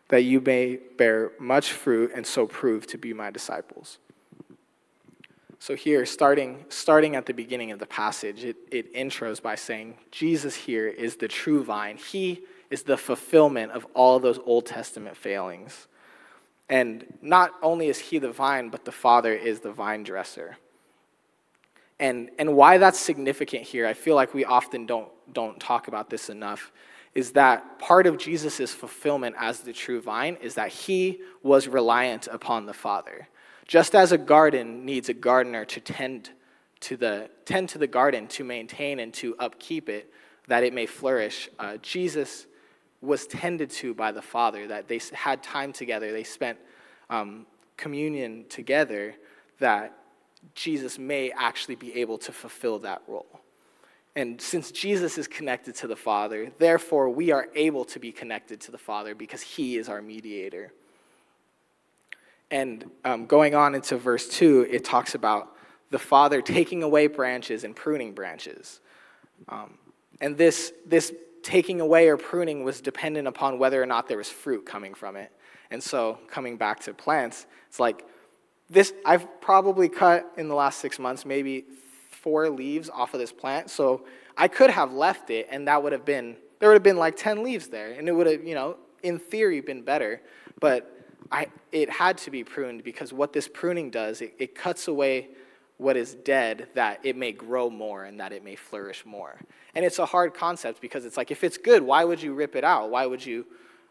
that 0.09 0.23
you 0.23 0.41
may 0.41 0.77
bear 0.97 1.33
much 1.39 1.73
fruit 1.73 2.11
and 2.15 2.27
so 2.27 2.47
prove 2.47 2.87
to 2.89 2.99
be 2.99 3.13
my 3.13 3.31
disciples. 3.31 3.99
So, 5.61 5.75
here, 5.75 6.05
starting, 6.05 6.67
starting 6.69 7.17
at 7.17 7.25
the 7.25 7.33
beginning 7.33 7.71
of 7.71 7.79
the 7.79 7.87
passage, 7.87 8.45
it, 8.45 8.57
it 8.71 8.95
intros 8.95 9.41
by 9.41 9.55
saying, 9.55 9.97
Jesus 10.11 10.55
here 10.55 10.89
is 10.89 11.17
the 11.17 11.29
true 11.29 11.65
vine. 11.65 11.97
He 11.97 12.43
is 12.69 12.83
the 12.83 12.99
fulfillment 12.99 13.73
of 13.73 13.87
all 13.95 14.21
those 14.21 14.39
Old 14.45 14.67
Testament 14.67 15.17
failings. 15.17 15.87
And 16.69 17.07
not 17.23 17.53
only 17.63 17.89
is 17.89 17.99
he 17.99 18.19
the 18.19 18.31
vine, 18.31 18.69
but 18.69 18.85
the 18.85 18.93
Father 18.93 19.33
is 19.33 19.61
the 19.61 19.73
vine 19.73 20.03
dresser. 20.03 20.59
And, 22.05 22.31
and 22.39 22.55
why 22.55 22.77
that's 22.77 23.01
significant 23.01 23.63
here, 23.63 23.87
I 23.87 23.95
feel 23.95 24.15
like 24.15 24.35
we 24.35 24.45
often 24.45 24.85
don't, 24.85 25.09
don't 25.33 25.59
talk 25.59 25.89
about 25.89 26.11
this 26.11 26.29
enough, 26.29 26.71
is 27.15 27.33
that 27.33 27.79
part 27.79 28.07
of 28.07 28.19
Jesus' 28.19 28.75
fulfillment 28.75 29.35
as 29.39 29.61
the 29.61 29.73
true 29.73 30.03
vine 30.03 30.37
is 30.43 30.55
that 30.57 30.69
he 30.69 31.23
was 31.43 31.67
reliant 31.67 32.27
upon 32.27 32.67
the 32.67 32.75
Father. 32.75 33.27
Just 33.67 33.95
as 33.95 34.13
a 34.13 34.19
garden 34.19 34.85
needs 34.85 35.09
a 35.09 35.15
gardener 35.15 35.65
to 35.65 35.81
tend 35.81 36.29
to 36.81 36.99
the, 36.99 37.31
tend 37.47 37.71
to 37.71 37.79
the 37.79 37.87
garden, 37.87 38.27
to 38.27 38.45
maintain 38.45 38.99
and 38.99 39.15
to 39.15 39.35
upkeep 39.39 39.89
it, 39.89 40.13
that 40.47 40.63
it 40.63 40.75
may 40.75 40.85
flourish, 40.85 41.49
uh, 41.59 41.79
Jesus 41.79 42.45
was 43.01 43.27
tended 43.27 43.71
to 43.71 43.95
by 43.95 44.13
the 44.13 44.21
Father, 44.21 44.67
that 44.67 44.89
they 44.89 45.01
had 45.15 45.43
time 45.43 45.73
together, 45.73 46.13
they 46.13 46.23
spent 46.23 46.59
um, 47.09 47.47
communion 47.79 48.45
together, 48.51 49.15
that 49.59 49.97
Jesus 50.55 50.99
may 50.99 51.31
actually 51.31 51.75
be 51.75 52.01
able 52.01 52.19
to 52.19 52.33
fulfill 52.33 52.79
that 52.81 53.03
role. 53.07 53.41
And 54.17 54.41
since 54.41 54.71
Jesus 54.71 55.19
is 55.19 55.27
connected 55.27 55.75
to 55.77 55.87
the 55.89 55.97
Father, 55.97 56.53
therefore 56.59 57.11
we 57.11 57.33
are 57.33 57.49
able 57.55 57.85
to 57.87 57.99
be 57.99 58.13
connected 58.13 58.61
to 58.63 58.71
the 58.71 58.79
Father 58.79 59.15
because 59.15 59.43
he 59.43 59.77
is 59.77 59.89
our 59.89 60.01
mediator. 60.01 60.73
And 62.51 62.91
um, 63.05 63.27
going 63.27 63.55
on 63.55 63.75
into 63.75 63.97
verse 63.97 64.29
2, 64.29 64.69
it 64.71 64.85
talks 64.85 65.17
about 65.17 65.57
the 65.91 65.99
Father 65.99 66.41
taking 66.43 66.83
away 66.83 67.09
branches 67.09 67.65
and 67.65 67.75
pruning 67.75 68.13
branches. 68.13 68.81
Um, 69.49 69.79
and 70.21 70.37
this, 70.37 70.73
this 70.87 71.13
taking 71.43 71.81
away 71.81 72.09
or 72.09 72.17
pruning 72.17 72.63
was 72.63 72.81
dependent 72.81 73.27
upon 73.27 73.59
whether 73.59 73.83
or 73.83 73.87
not 73.87 74.09
there 74.09 74.19
was 74.19 74.31
fruit 74.31 74.65
coming 74.65 74.95
from 74.95 75.17
it. 75.17 75.33
And 75.71 75.83
so, 75.83 76.19
coming 76.29 76.57
back 76.57 76.81
to 76.81 76.95
plants, 76.95 77.47
it's 77.69 77.81
like 77.81 78.07
this 78.75 78.93
I've 79.07 79.41
probably 79.41 79.89
cut 79.89 80.31
in 80.37 80.49
the 80.49 80.55
last 80.55 80.81
six 80.81 80.99
months 80.99 81.25
maybe 81.25 81.65
four 82.11 82.51
leaves 82.51 82.91
off 82.91 83.15
of 83.15 83.21
this 83.21 83.33
plant. 83.33 83.71
So, 83.71 84.05
I 84.37 84.49
could 84.49 84.71
have 84.71 84.93
left 84.93 85.31
it, 85.31 85.47
and 85.51 85.69
that 85.69 85.83
would 85.83 85.93
have 85.93 86.05
been, 86.05 86.37
there 86.59 86.69
would 86.69 86.75
have 86.75 86.83
been 86.83 86.97
like 86.97 87.17
10 87.17 87.43
leaves 87.43 87.69
there, 87.69 87.93
and 87.93 88.09
it 88.09 88.13
would 88.13 88.27
have, 88.27 88.45
you 88.45 88.55
know, 88.55 88.77
in 89.03 89.19
theory, 89.19 89.61
been 89.61 89.83
better. 89.83 90.21
But 90.61 90.91
I, 91.31 91.47
it 91.73 91.91
had 91.91 92.19
to 92.19 92.31
be 92.31 92.43
pruned 92.45 92.85
because 92.85 93.13
what 93.13 93.33
this 93.33 93.49
pruning 93.49 93.91
does, 93.91 94.21
it, 94.21 94.35
it 94.39 94.55
cuts 94.55 94.89
away 94.89 95.29
what 95.77 95.97
is 95.97 96.15
dead 96.15 96.69
that 96.75 97.01
it 97.03 97.17
may 97.17 97.33
grow 97.33 97.69
more 97.69 98.05
and 98.05 98.21
that 98.21 98.33
it 98.33 98.45
may 98.45 98.57
flourish 98.57 99.05
more. 99.05 99.39
And 99.75 99.85
it's 99.85 99.99
a 99.99 100.07
hard 100.07 100.35
concept 100.35 100.81
because 100.81 101.05
it's 101.05 101.17
like 101.17 101.31
if 101.31 101.43
it's 101.43 101.59
good, 101.59 101.83
why 101.83 102.05
would 102.05 102.23
you 102.23 102.33
rip 102.35 102.55
it 102.55 102.65
out? 102.65 102.91
Why 102.91 103.07
would 103.07 103.25
you 103.25 103.47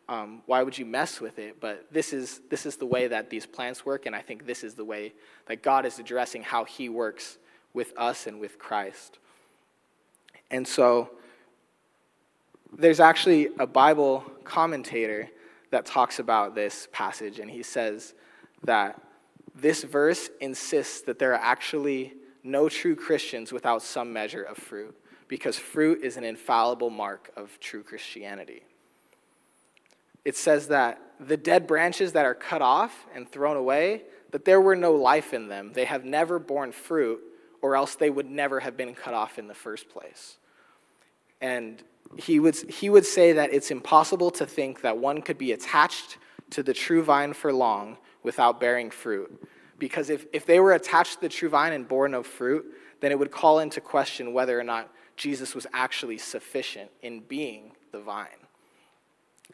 um, 0.10 0.42
why 0.46 0.64
would 0.64 0.78
you 0.78 0.86
mess 0.86 1.22
with 1.22 1.40
it? 1.40 1.60
But 1.60 1.88
this 1.92 2.14
is 2.14 2.42
this 2.50 2.66
is 2.66 2.76
the 2.76 2.86
way 2.86 3.08
that 3.08 3.30
these 3.30 3.46
plants 3.46 3.86
work, 3.86 4.06
and 4.06 4.16
I 4.16 4.22
think 4.22 4.46
this 4.46 4.64
is 4.64 4.76
the 4.76 4.86
way 4.86 5.14
that 5.48 5.64
God 5.64 5.86
is 5.86 6.00
addressing 6.00 6.44
how 6.44 6.66
He 6.66 6.90
works 6.90 7.38
with 7.74 7.94
us 7.98 8.28
and 8.28 8.40
with 8.40 8.60
Christ. 8.60 9.20
And 10.52 10.68
so 10.68 11.10
there's 12.78 13.00
actually 13.00 13.50
a 13.60 13.68
Bible 13.68 14.24
commentator 14.44 15.30
that 15.72 15.86
talks 15.86 16.20
about 16.20 16.54
this 16.54 16.88
passage, 16.92 17.40
and 17.40 17.50
he 17.50 17.64
says 17.64 18.14
that 18.64 19.02
this 19.56 19.84
verse 19.84 20.30
insists 20.40 21.02
that 21.02 21.18
there 21.18 21.32
are 21.32 21.42
actually 21.42 22.14
no 22.44 22.70
true 22.70 22.96
Christians 22.96 23.52
without 23.52 23.82
some 23.82 24.14
measure 24.14 24.44
of 24.44 24.58
fruit, 24.58 24.96
because 25.28 25.58
fruit 25.58 26.04
is 26.04 26.18
an 26.18 26.24
infallible 26.24 26.90
mark 26.90 27.32
of 27.36 27.60
true 27.60 27.82
Christianity. 27.82 28.64
It 30.26 30.38
says 30.38 30.68
that 30.68 31.00
the 31.20 31.38
dead 31.38 31.68
branches 31.68 32.14
that 32.14 32.26
are 32.26 32.34
cut 32.34 32.62
off 32.62 33.06
and 33.14 33.30
thrown 33.30 33.58
away, 33.58 34.04
that 34.32 34.46
there 34.46 34.62
were 34.62 34.76
no 34.76 34.94
life 34.94 35.34
in 35.34 35.48
them. 35.48 35.72
They 35.74 35.86
have 35.86 36.06
never 36.06 36.40
borne 36.40 36.72
fruit, 36.72 37.22
or 37.62 37.76
else 37.76 37.96
they 37.96 38.10
would 38.10 38.30
never 38.30 38.60
have 38.60 38.76
been 38.76 38.96
cut 38.96 39.14
off 39.14 39.38
in 39.38 39.48
the 39.48 39.54
first 39.54 39.90
place. 39.90 40.38
And 41.40 41.82
he 42.18 42.40
would, 42.40 42.56
he 42.70 42.90
would 42.90 43.06
say 43.06 43.34
that 43.34 43.54
it's 43.54 43.72
impossible 43.72 44.32
to 44.32 44.46
think 44.46 44.82
that 44.82 44.98
one 44.98 45.22
could 45.22 45.38
be 45.38 45.52
attached 45.52 46.18
to 46.52 46.64
the 46.64 46.74
true 46.74 47.04
vine 47.04 47.34
for 47.34 47.52
long 47.52 47.98
without 48.22 48.60
bearing 48.60 48.92
fruit. 48.92 49.48
Because 49.80 50.10
if, 50.10 50.26
if 50.32 50.46
they 50.46 50.60
were 50.60 50.74
attached 50.74 51.16
to 51.16 51.22
the 51.22 51.30
true 51.30 51.50
vine 51.50 51.74
and 51.74 51.88
bore 51.88 52.08
no 52.08 52.24
fruit, 52.24 52.66
then 53.00 53.12
it 53.12 53.20
would 53.20 53.32
call 53.32 53.60
into 53.60 53.82
question 53.82 54.34
whether 54.34 54.58
or 54.58 54.64
not 54.64 54.90
Jesus 55.18 55.54
was 55.54 55.68
actually 55.74 56.18
sufficient 56.18 56.90
in 57.02 57.20
being 57.22 57.74
the 57.92 58.00
vine. 58.00 58.28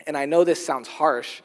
And 0.08 0.18
I 0.18 0.26
know 0.26 0.44
this 0.44 0.64
sounds 0.64 0.88
harsh, 0.88 1.42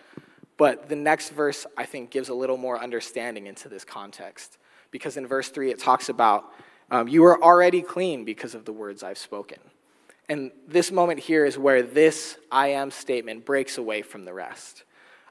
but 0.56 0.88
the 0.88 0.96
next 0.96 1.30
verse, 1.30 1.66
I 1.76 1.84
think, 1.84 2.10
gives 2.10 2.28
a 2.28 2.34
little 2.34 2.56
more 2.56 2.80
understanding 2.80 3.46
into 3.46 3.68
this 3.68 3.84
context. 3.84 4.58
Because 4.90 5.16
in 5.16 5.26
verse 5.26 5.48
3, 5.48 5.70
it 5.70 5.78
talks 5.78 6.08
about, 6.08 6.52
um, 6.90 7.08
You 7.08 7.24
are 7.24 7.42
already 7.42 7.82
clean 7.82 8.24
because 8.24 8.54
of 8.54 8.64
the 8.64 8.72
words 8.72 9.02
I've 9.02 9.18
spoken. 9.18 9.58
And 10.28 10.52
this 10.66 10.90
moment 10.90 11.20
here 11.20 11.44
is 11.44 11.58
where 11.58 11.82
this 11.82 12.38
I 12.50 12.68
am 12.68 12.90
statement 12.90 13.44
breaks 13.44 13.76
away 13.76 14.02
from 14.02 14.24
the 14.24 14.32
rest. 14.32 14.84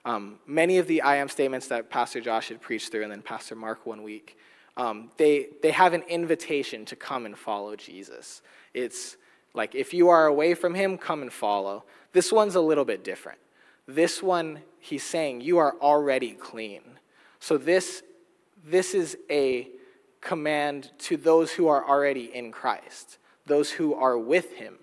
Um, 0.06 0.40
many 0.46 0.78
of 0.78 0.88
the 0.88 1.02
I 1.02 1.16
am 1.16 1.30
statements 1.30 1.68
that 1.68 1.90
Pastor 1.90 2.20
Josh 2.20 2.50
had 2.50 2.62
preached 2.62 2.92
through, 2.92 3.04
and 3.04 3.12
then 3.12 3.22
Pastor 3.22 3.56
Mark 3.56 3.86
one 3.86 4.04
week, 4.04 4.38
um, 4.76 5.12
they, 5.18 5.48
they 5.62 5.72
have 5.72 5.94
an 5.94 6.04
invitation 6.04 6.86
to 6.86 6.96
come 6.96 7.26
and 7.26 7.38
follow 7.38 7.76
Jesus. 7.76 8.42
It's 8.74 9.18
like, 9.54 9.76
if 9.76 9.94
you 9.94 10.10
are 10.10 10.26
away 10.26 10.56
from 10.56 10.74
him, 10.74 10.98
come 10.98 11.22
and 11.22 11.32
follow. 11.32 11.86
This 12.14 12.32
one's 12.32 12.56
a 12.56 12.62
little 12.62 12.86
bit 12.86 13.04
different. 13.04 13.40
This 13.88 14.24
one, 14.24 14.62
he's 14.80 15.04
saying, 15.04 15.42
you 15.42 15.58
are 15.58 15.76
already 15.82 16.32
clean. 16.32 16.82
So 17.40 17.58
this, 17.58 18.04
this 18.66 18.94
is 18.94 19.18
a 19.30 19.68
command 20.22 20.92
to 21.00 21.18
those 21.18 21.52
who 21.52 21.68
are 21.68 21.86
already 21.86 22.34
in 22.34 22.52
Christ, 22.52 23.18
those 23.46 23.72
who 23.72 23.94
are 23.94 24.18
with 24.18 24.54
him. 24.54 24.76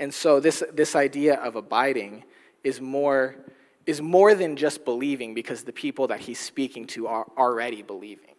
And 0.00 0.12
so 0.12 0.40
this, 0.40 0.64
this 0.72 0.96
idea 0.96 1.34
of 1.34 1.54
abiding 1.54 2.24
is 2.64 2.80
more 2.80 3.36
is 3.86 4.00
more 4.00 4.34
than 4.34 4.56
just 4.56 4.84
believing 4.84 5.34
because 5.34 5.64
the 5.64 5.72
people 5.72 6.06
that 6.08 6.20
he's 6.20 6.38
speaking 6.38 6.86
to 6.86 7.06
are 7.06 7.26
already 7.36 7.82
believing. 7.82 8.34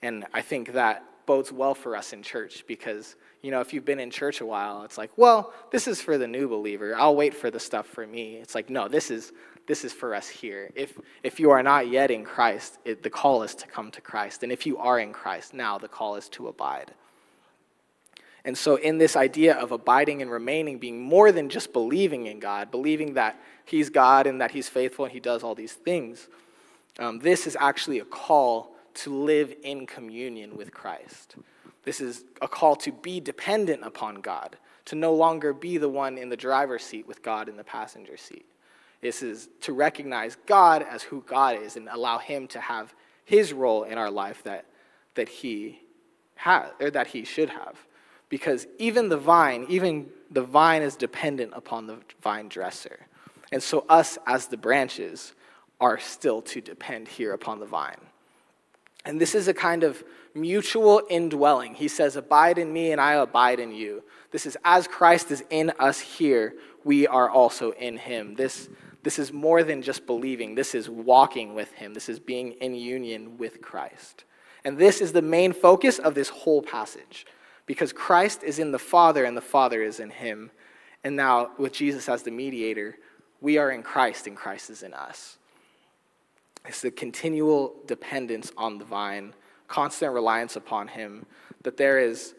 And 0.00 0.24
I 0.32 0.42
think 0.42 0.72
that 0.72 1.04
bodes 1.26 1.52
well 1.52 1.74
for 1.74 1.96
us 1.96 2.12
in 2.12 2.22
church 2.22 2.64
because, 2.66 3.16
you 3.46 3.52
know, 3.52 3.60
if 3.60 3.72
you've 3.72 3.84
been 3.84 4.00
in 4.00 4.10
church 4.10 4.40
a 4.40 4.44
while, 4.44 4.82
it's 4.82 4.98
like, 4.98 5.12
well, 5.16 5.52
this 5.70 5.86
is 5.86 6.02
for 6.02 6.18
the 6.18 6.26
new 6.26 6.48
believer. 6.48 6.96
I'll 6.96 7.14
wait 7.14 7.32
for 7.32 7.48
the 7.48 7.60
stuff 7.60 7.86
for 7.86 8.04
me. 8.04 8.34
It's 8.38 8.56
like, 8.56 8.68
no, 8.68 8.88
this 8.88 9.08
is 9.08 9.32
this 9.68 9.84
is 9.84 9.92
for 9.92 10.16
us 10.16 10.28
here. 10.28 10.72
If 10.74 10.98
if 11.22 11.38
you 11.38 11.52
are 11.52 11.62
not 11.62 11.86
yet 11.88 12.10
in 12.10 12.24
Christ, 12.24 12.78
it, 12.84 13.04
the 13.04 13.10
call 13.10 13.44
is 13.44 13.54
to 13.54 13.68
come 13.68 13.92
to 13.92 14.00
Christ. 14.00 14.42
And 14.42 14.50
if 14.50 14.66
you 14.66 14.78
are 14.78 14.98
in 14.98 15.12
Christ, 15.12 15.54
now 15.54 15.78
the 15.78 15.86
call 15.86 16.16
is 16.16 16.28
to 16.30 16.48
abide. 16.48 16.90
And 18.44 18.58
so, 18.58 18.74
in 18.74 18.98
this 18.98 19.14
idea 19.14 19.54
of 19.54 19.70
abiding 19.70 20.22
and 20.22 20.30
remaining, 20.30 20.78
being 20.78 21.00
more 21.00 21.30
than 21.30 21.48
just 21.48 21.72
believing 21.72 22.26
in 22.26 22.40
God, 22.40 22.72
believing 22.72 23.14
that 23.14 23.40
He's 23.64 23.90
God 23.90 24.26
and 24.26 24.40
that 24.40 24.50
He's 24.50 24.68
faithful 24.68 25.04
and 25.04 25.14
He 25.14 25.20
does 25.20 25.44
all 25.44 25.54
these 25.54 25.74
things, 25.74 26.26
um, 26.98 27.20
this 27.20 27.46
is 27.46 27.56
actually 27.60 28.00
a 28.00 28.04
call 28.04 28.72
to 28.94 29.14
live 29.14 29.54
in 29.62 29.86
communion 29.86 30.56
with 30.56 30.74
Christ. 30.74 31.36
This 31.86 32.02
is 32.02 32.24
a 32.42 32.48
call 32.48 32.76
to 32.76 32.92
be 32.92 33.20
dependent 33.20 33.82
upon 33.82 34.16
God, 34.16 34.58
to 34.84 34.94
no 34.94 35.14
longer 35.14 35.54
be 35.54 35.78
the 35.78 35.88
one 35.88 36.18
in 36.18 36.28
the 36.28 36.36
driver's 36.36 36.84
seat 36.84 37.08
with 37.08 37.22
God 37.22 37.48
in 37.48 37.56
the 37.56 37.64
passenger 37.64 38.18
seat. 38.18 38.44
This 39.00 39.22
is 39.22 39.48
to 39.62 39.72
recognize 39.72 40.36
God 40.44 40.82
as 40.82 41.02
who 41.02 41.24
God 41.26 41.62
is 41.62 41.76
and 41.76 41.88
allow 41.88 42.18
Him 42.18 42.46
to 42.48 42.60
have 42.60 42.94
His 43.24 43.54
role 43.54 43.84
in 43.84 43.96
our 43.96 44.10
life 44.10 44.42
that, 44.42 44.66
that 45.14 45.30
He 45.30 45.80
has, 46.36 46.70
or 46.80 46.90
that 46.90 47.08
he 47.08 47.24
should 47.24 47.50
have. 47.50 47.76
Because 48.28 48.66
even 48.78 49.08
the 49.08 49.16
vine, 49.16 49.66
even 49.68 50.08
the 50.30 50.42
vine 50.42 50.82
is 50.82 50.96
dependent 50.96 51.52
upon 51.54 51.86
the 51.86 51.98
vine 52.22 52.48
dresser. 52.48 53.06
And 53.52 53.62
so, 53.62 53.84
us 53.88 54.18
as 54.26 54.48
the 54.48 54.56
branches 54.56 55.32
are 55.80 55.98
still 55.98 56.42
to 56.42 56.60
depend 56.60 57.08
here 57.08 57.32
upon 57.32 57.60
the 57.60 57.66
vine. 57.66 58.00
And 59.04 59.20
this 59.20 59.34
is 59.34 59.46
a 59.46 59.54
kind 59.54 59.84
of 59.84 60.02
mutual 60.36 61.02
indwelling. 61.08 61.74
He 61.74 61.88
says, 61.88 62.16
Abide 62.16 62.58
in 62.58 62.72
me, 62.72 62.92
and 62.92 63.00
I 63.00 63.14
abide 63.14 63.58
in 63.58 63.72
you. 63.72 64.04
This 64.30 64.46
is 64.46 64.56
as 64.64 64.86
Christ 64.86 65.30
is 65.30 65.42
in 65.50 65.72
us 65.78 65.98
here, 65.98 66.54
we 66.84 67.06
are 67.06 67.28
also 67.28 67.72
in 67.72 67.96
him. 67.96 68.34
This, 68.36 68.68
this 69.02 69.18
is 69.18 69.32
more 69.32 69.62
than 69.62 69.82
just 69.82 70.06
believing, 70.06 70.54
this 70.54 70.74
is 70.74 70.88
walking 70.88 71.54
with 71.54 71.72
him, 71.72 71.94
this 71.94 72.08
is 72.08 72.18
being 72.18 72.52
in 72.52 72.74
union 72.74 73.38
with 73.38 73.60
Christ. 73.60 74.24
And 74.64 74.78
this 74.78 75.00
is 75.00 75.12
the 75.12 75.22
main 75.22 75.52
focus 75.52 75.98
of 75.98 76.14
this 76.14 76.28
whole 76.28 76.60
passage 76.60 77.26
because 77.66 77.92
Christ 77.92 78.42
is 78.42 78.58
in 78.58 78.72
the 78.72 78.78
Father 78.78 79.24
and 79.24 79.36
the 79.36 79.40
Father 79.40 79.82
is 79.82 80.00
in 80.00 80.10
him. 80.10 80.50
And 81.04 81.14
now, 81.14 81.50
with 81.56 81.72
Jesus 81.72 82.08
as 82.08 82.22
the 82.22 82.30
mediator, 82.30 82.96
we 83.40 83.58
are 83.58 83.70
in 83.70 83.82
Christ 83.82 84.26
and 84.26 84.36
Christ 84.36 84.70
is 84.70 84.82
in 84.82 84.92
us. 84.92 85.38
It's 86.64 86.80
the 86.80 86.90
continual 86.90 87.76
dependence 87.86 88.50
on 88.56 88.78
the 88.78 88.84
vine, 88.84 89.34
constant 89.68 90.12
reliance 90.12 90.56
upon 90.56 90.88
him, 90.88 91.26
that 91.62 91.76
there 91.76 91.98
is 91.98 92.34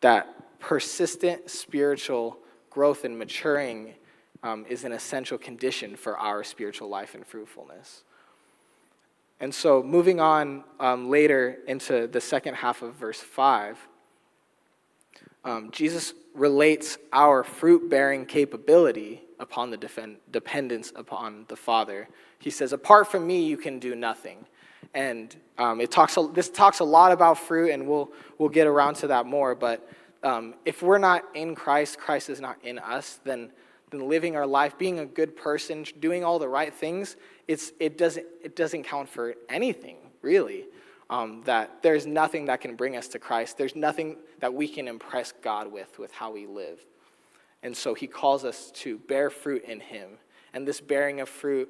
that 0.00 0.58
persistent 0.60 1.50
spiritual 1.50 2.38
growth 2.70 3.04
and 3.04 3.18
maturing 3.18 3.94
um, 4.42 4.64
is 4.68 4.84
an 4.84 4.92
essential 4.92 5.36
condition 5.36 5.96
for 5.96 6.16
our 6.18 6.44
spiritual 6.44 6.88
life 6.88 7.14
and 7.14 7.26
fruitfulness. 7.26 8.04
And 9.40 9.54
so, 9.54 9.82
moving 9.82 10.20
on 10.20 10.64
um, 10.78 11.08
later 11.08 11.58
into 11.66 12.06
the 12.06 12.20
second 12.20 12.54
half 12.54 12.82
of 12.82 12.94
verse 12.94 13.20
5, 13.20 13.78
um, 15.44 15.70
Jesus 15.70 16.12
relates 16.34 16.98
our 17.12 17.42
fruit 17.42 17.88
bearing 17.88 18.26
capability 18.26 19.22
upon 19.38 19.70
the 19.70 19.76
defend- 19.76 20.18
dependence 20.30 20.92
upon 20.94 21.46
the 21.48 21.56
Father. 21.56 22.08
He 22.38 22.50
says, 22.50 22.72
Apart 22.72 23.10
from 23.10 23.26
me, 23.26 23.44
you 23.44 23.56
can 23.56 23.78
do 23.78 23.94
nothing. 23.94 24.46
And 24.94 25.34
um, 25.56 25.80
it 25.80 25.90
talks, 25.90 26.16
this 26.32 26.48
talks 26.48 26.80
a 26.80 26.84
lot 26.84 27.12
about 27.12 27.38
fruit, 27.38 27.70
and 27.70 27.86
we'll, 27.86 28.10
we'll 28.38 28.48
get 28.48 28.66
around 28.66 28.94
to 28.96 29.08
that 29.08 29.26
more. 29.26 29.54
But 29.54 29.88
um, 30.22 30.54
if 30.64 30.82
we're 30.82 30.98
not 30.98 31.24
in 31.34 31.54
Christ, 31.54 31.98
Christ 31.98 32.28
is 32.28 32.40
not 32.40 32.56
in 32.64 32.78
us, 32.78 33.20
then, 33.24 33.50
then 33.90 34.08
living 34.08 34.36
our 34.36 34.46
life, 34.46 34.76
being 34.78 34.98
a 34.98 35.06
good 35.06 35.36
person, 35.36 35.84
doing 36.00 36.24
all 36.24 36.38
the 36.38 36.48
right 36.48 36.74
things, 36.74 37.16
it's, 37.46 37.72
it, 37.78 37.96
doesn't, 37.96 38.26
it 38.42 38.56
doesn't 38.56 38.84
count 38.84 39.08
for 39.08 39.34
anything, 39.48 39.96
really. 40.22 40.66
Um, 41.08 41.42
that 41.44 41.82
there's 41.82 42.06
nothing 42.06 42.44
that 42.44 42.60
can 42.60 42.76
bring 42.76 42.96
us 42.96 43.08
to 43.08 43.18
Christ. 43.18 43.58
There's 43.58 43.74
nothing 43.74 44.16
that 44.38 44.54
we 44.54 44.68
can 44.68 44.86
impress 44.86 45.32
God 45.32 45.72
with, 45.72 45.98
with 45.98 46.12
how 46.12 46.30
we 46.30 46.46
live. 46.46 46.78
And 47.62 47.76
so 47.76 47.94
he 47.94 48.06
calls 48.06 48.44
us 48.44 48.70
to 48.76 48.98
bear 48.98 49.28
fruit 49.28 49.64
in 49.64 49.80
him. 49.80 50.10
And 50.52 50.66
this 50.66 50.80
bearing 50.80 51.20
of 51.20 51.28
fruit, 51.28 51.68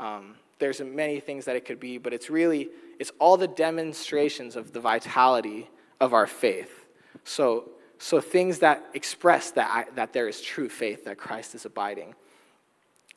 um, 0.00 0.34
there's 0.58 0.80
many 0.80 1.20
things 1.20 1.44
that 1.44 1.54
it 1.54 1.64
could 1.64 1.78
be, 1.78 1.96
but 1.98 2.12
it's 2.12 2.28
really, 2.28 2.70
it's 2.98 3.12
all 3.20 3.36
the 3.36 3.46
demonstrations 3.46 4.56
of 4.56 4.72
the 4.72 4.80
vitality 4.80 5.70
of 6.00 6.12
our 6.12 6.26
faith. 6.26 6.86
So 7.22 7.70
so 8.02 8.18
things 8.18 8.60
that 8.60 8.86
express 8.94 9.50
that, 9.52 9.68
I, 9.70 9.84
that 9.94 10.14
there 10.14 10.26
is 10.26 10.40
true 10.40 10.70
faith, 10.70 11.04
that 11.04 11.18
Christ 11.18 11.54
is 11.54 11.66
abiding. 11.66 12.14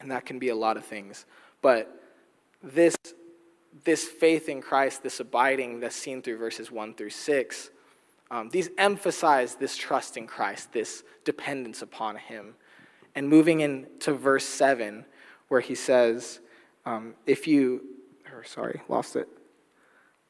And 0.02 0.12
that 0.12 0.26
can 0.26 0.40
be 0.40 0.50
a 0.50 0.56
lot 0.56 0.76
of 0.76 0.84
things. 0.84 1.26
But 1.62 2.04
this, 2.62 2.94
this 3.86 4.04
faith 4.04 4.50
in 4.50 4.62
Christ, 4.62 5.02
this 5.02 5.22
abiding 5.22 5.80
that's 5.80 5.96
seen 5.96 6.22
through 6.22 6.38
verses 6.38 6.70
1 6.70 6.96
through 6.96 7.12
6, 7.12 7.70
um, 8.30 8.50
these 8.50 8.70
emphasize 8.78 9.56
this 9.56 9.78
trust 9.78 10.18
in 10.18 10.28
Christ, 10.28 10.74
this 10.74 11.06
dependence 11.24 11.82
upon 11.82 12.18
Him. 12.18 12.56
And 13.16 13.30
moving 13.30 13.62
into 13.62 14.14
verse 14.14 14.46
7, 14.46 15.06
where 15.48 15.62
he 15.62 15.76
says, 15.76 16.42
um, 16.86 17.14
if 17.26 17.48
you, 17.48 17.84
or 18.34 18.44
sorry, 18.44 18.82
lost 18.90 19.16
it. 19.16 19.28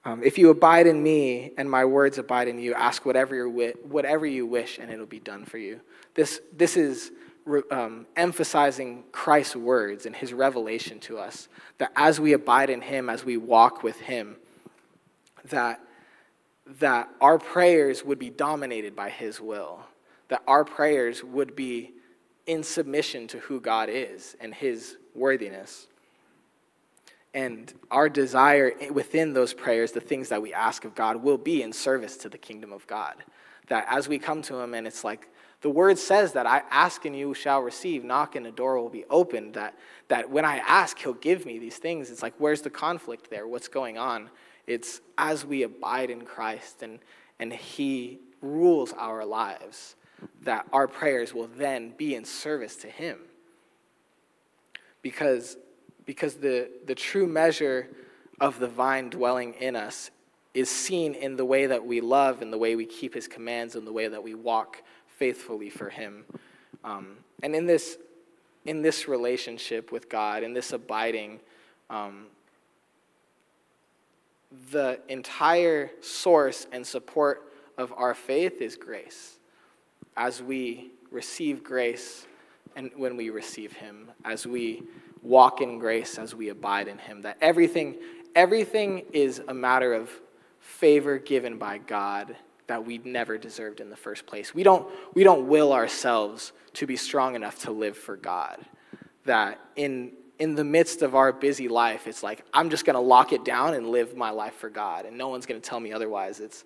Um, 0.05 0.21
if 0.21 0.37
you 0.37 0.49
abide 0.49 0.85
in 0.85 1.01
me 1.01 1.53
and 1.57 1.69
my 1.69 1.85
words 1.85 2.17
abide 2.17 2.47
in 2.49 2.59
you, 2.59 2.73
ask 2.73 3.05
whatever, 3.05 3.35
you 3.35 3.73
whatever 3.83 4.25
you 4.25 4.45
wish 4.45 4.77
and 4.77 4.91
it'll 4.91 5.05
be 5.05 5.19
done 5.19 5.45
for 5.45 5.57
you. 5.57 5.79
This, 6.13 6.41
this 6.55 6.75
is 6.75 7.11
um, 7.71 8.05
emphasizing 8.15 9.05
Christ's 9.11 9.55
words 9.55 10.05
and 10.05 10.15
his 10.15 10.33
revelation 10.33 10.99
to 11.01 11.17
us 11.17 11.47
that 11.77 11.91
as 11.95 12.19
we 12.19 12.33
abide 12.33 12.69
in 12.69 12.81
him, 12.81 13.09
as 13.09 13.23
we 13.23 13.37
walk 13.37 13.81
with 13.81 13.99
him, 13.99 14.35
that, 15.45 15.79
that 16.79 17.09
our 17.21 17.37
prayers 17.37 18.03
would 18.03 18.19
be 18.19 18.29
dominated 18.29 18.95
by 18.95 19.09
his 19.09 19.39
will, 19.39 19.81
that 20.27 20.41
our 20.47 20.65
prayers 20.65 21.23
would 21.23 21.55
be 21.55 21.91
in 22.45 22.63
submission 22.63 23.27
to 23.27 23.39
who 23.39 23.61
God 23.61 23.89
is 23.89 24.35
and 24.41 24.53
his 24.53 24.97
worthiness. 25.15 25.87
And 27.33 27.73
our 27.89 28.09
desire 28.09 28.73
within 28.91 29.33
those 29.33 29.53
prayers, 29.53 29.91
the 29.91 29.99
things 29.99 30.29
that 30.29 30.41
we 30.41 30.53
ask 30.53 30.85
of 30.85 30.93
God, 30.93 31.17
will 31.17 31.37
be 31.37 31.63
in 31.63 31.73
service 31.73 32.15
to 32.17 32.29
the 32.29 32.37
kingdom 32.37 32.71
of 32.71 32.85
God. 32.85 33.15
That 33.67 33.87
as 33.89 34.07
we 34.07 34.19
come 34.19 34.41
to 34.43 34.59
Him, 34.59 34.73
and 34.73 34.85
it's 34.85 35.03
like 35.03 35.29
the 35.61 35.69
word 35.69 35.97
says 35.97 36.33
that 36.33 36.45
I 36.45 36.61
ask 36.69 37.05
and 37.05 37.17
you 37.17 37.33
shall 37.33 37.61
receive, 37.61 38.03
knock 38.03 38.35
and 38.35 38.45
the 38.45 38.51
door 38.51 38.79
will 38.79 38.89
be 38.89 39.05
opened. 39.09 39.53
That, 39.55 39.77
that 40.09 40.29
when 40.29 40.45
I 40.45 40.57
ask, 40.57 40.99
He'll 40.99 41.13
give 41.13 41.45
me 41.45 41.57
these 41.57 41.77
things. 41.77 42.11
It's 42.11 42.21
like, 42.21 42.33
where's 42.37 42.61
the 42.61 42.69
conflict 42.69 43.29
there? 43.29 43.47
What's 43.47 43.69
going 43.69 43.97
on? 43.97 44.29
It's 44.67 45.01
as 45.17 45.45
we 45.45 45.63
abide 45.63 46.09
in 46.09 46.21
Christ 46.21 46.83
and, 46.83 46.99
and 47.39 47.51
He 47.51 48.19
rules 48.41 48.93
our 48.93 49.25
lives 49.25 49.95
that 50.41 50.67
our 50.71 50.87
prayers 50.87 51.33
will 51.33 51.49
then 51.57 51.93
be 51.97 52.13
in 52.13 52.25
service 52.25 52.75
to 52.77 52.87
Him. 52.87 53.19
Because 55.01 55.57
because 56.05 56.35
the, 56.35 56.69
the 56.85 56.95
true 56.95 57.27
measure 57.27 57.89
of 58.39 58.59
the 58.59 58.67
vine 58.67 59.09
dwelling 59.09 59.53
in 59.55 59.75
us 59.75 60.11
is 60.53 60.69
seen 60.69 61.13
in 61.13 61.35
the 61.35 61.45
way 61.45 61.65
that 61.65 61.85
we 61.85 62.01
love 62.01 62.41
and 62.41 62.53
the 62.53 62.57
way 62.57 62.75
we 62.75 62.85
keep 62.85 63.13
his 63.13 63.27
commands 63.27 63.75
and 63.75 63.87
the 63.87 63.91
way 63.91 64.07
that 64.07 64.21
we 64.21 64.35
walk 64.35 64.83
faithfully 65.07 65.69
for 65.69 65.89
him. 65.89 66.25
Um, 66.83 67.17
and 67.41 67.55
in 67.55 67.65
this, 67.65 67.97
in 68.65 68.81
this 68.81 69.07
relationship 69.07 69.91
with 69.91 70.09
God, 70.09 70.43
in 70.43 70.53
this 70.53 70.73
abiding, 70.73 71.39
um, 71.89 72.27
the 74.71 74.99
entire 75.09 75.89
source 76.01 76.67
and 76.71 76.85
support 76.85 77.51
of 77.77 77.91
our 77.93 78.13
faith 78.13 78.61
is 78.61 78.75
grace. 78.75 79.37
As 80.15 80.43
we 80.43 80.91
receive 81.09 81.63
grace 81.63 82.27
and 82.75 82.91
when 82.95 83.17
we 83.17 83.29
receive 83.29 83.73
him, 83.73 84.11
as 84.25 84.45
we 84.45 84.83
walk 85.23 85.61
in 85.61 85.79
grace 85.79 86.17
as 86.17 86.35
we 86.35 86.49
abide 86.49 86.87
in 86.87 86.97
him 86.97 87.21
that 87.21 87.37
everything 87.41 87.95
everything 88.35 89.03
is 89.13 89.41
a 89.47 89.53
matter 89.53 89.93
of 89.93 90.11
favor 90.59 91.17
given 91.17 91.57
by 91.57 91.77
god 91.77 92.35
that 92.67 92.85
we 92.85 92.97
never 92.99 93.37
deserved 93.37 93.81
in 93.81 93.89
the 93.89 93.95
first 93.95 94.25
place. 94.25 94.53
We 94.55 94.63
don't 94.63 94.87
we 95.13 95.23
don't 95.23 95.47
will 95.47 95.73
ourselves 95.73 96.53
to 96.73 96.87
be 96.87 96.95
strong 96.95 97.35
enough 97.35 97.59
to 97.63 97.71
live 97.71 97.97
for 97.97 98.17
god 98.17 98.59
that 99.25 99.59
in 99.75 100.11
in 100.39 100.55
the 100.55 100.63
midst 100.63 101.01
of 101.01 101.15
our 101.15 101.31
busy 101.31 101.67
life 101.67 102.07
it's 102.07 102.23
like 102.23 102.43
i'm 102.53 102.69
just 102.69 102.83
going 102.83 102.95
to 102.95 102.99
lock 102.99 103.31
it 103.31 103.45
down 103.45 103.75
and 103.75 103.89
live 103.89 104.17
my 104.17 104.31
life 104.31 104.55
for 104.55 104.69
god 104.69 105.05
and 105.05 105.17
no 105.17 105.29
one's 105.29 105.45
going 105.45 105.59
to 105.59 105.69
tell 105.69 105.79
me 105.79 105.93
otherwise. 105.93 106.39
It's 106.39 106.63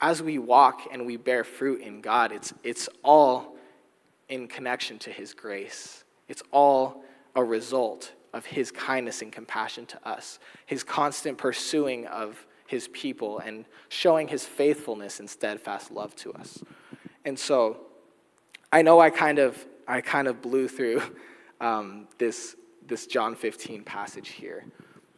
as 0.00 0.22
we 0.22 0.38
walk 0.38 0.82
and 0.92 1.06
we 1.06 1.16
bear 1.16 1.44
fruit 1.44 1.80
in 1.80 2.00
god 2.00 2.32
it's 2.32 2.52
it's 2.62 2.88
all 3.02 3.56
in 4.28 4.48
connection 4.48 4.98
to 4.98 5.10
his 5.10 5.34
grace. 5.34 6.04
It's 6.28 6.42
all 6.50 7.04
a 7.36 7.44
result 7.44 8.12
of 8.32 8.44
his 8.46 8.72
kindness 8.72 9.22
and 9.22 9.30
compassion 9.30 9.86
to 9.86 10.08
us, 10.08 10.40
his 10.66 10.82
constant 10.82 11.38
pursuing 11.38 12.06
of 12.06 12.46
his 12.66 12.88
people, 12.88 13.38
and 13.38 13.64
showing 13.88 14.26
his 14.26 14.44
faithfulness 14.44 15.20
and 15.20 15.30
steadfast 15.30 15.92
love 15.92 16.16
to 16.16 16.32
us. 16.32 16.64
And 17.24 17.38
so 17.38 17.78
I 18.72 18.82
know 18.82 18.98
I 18.98 19.10
kind 19.10 19.38
of, 19.38 19.64
I 19.86 20.00
kind 20.00 20.26
of 20.26 20.42
blew 20.42 20.66
through 20.66 21.02
um, 21.60 22.08
this, 22.18 22.56
this 22.86 23.06
John 23.06 23.36
15 23.36 23.84
passage 23.84 24.30
here. 24.30 24.64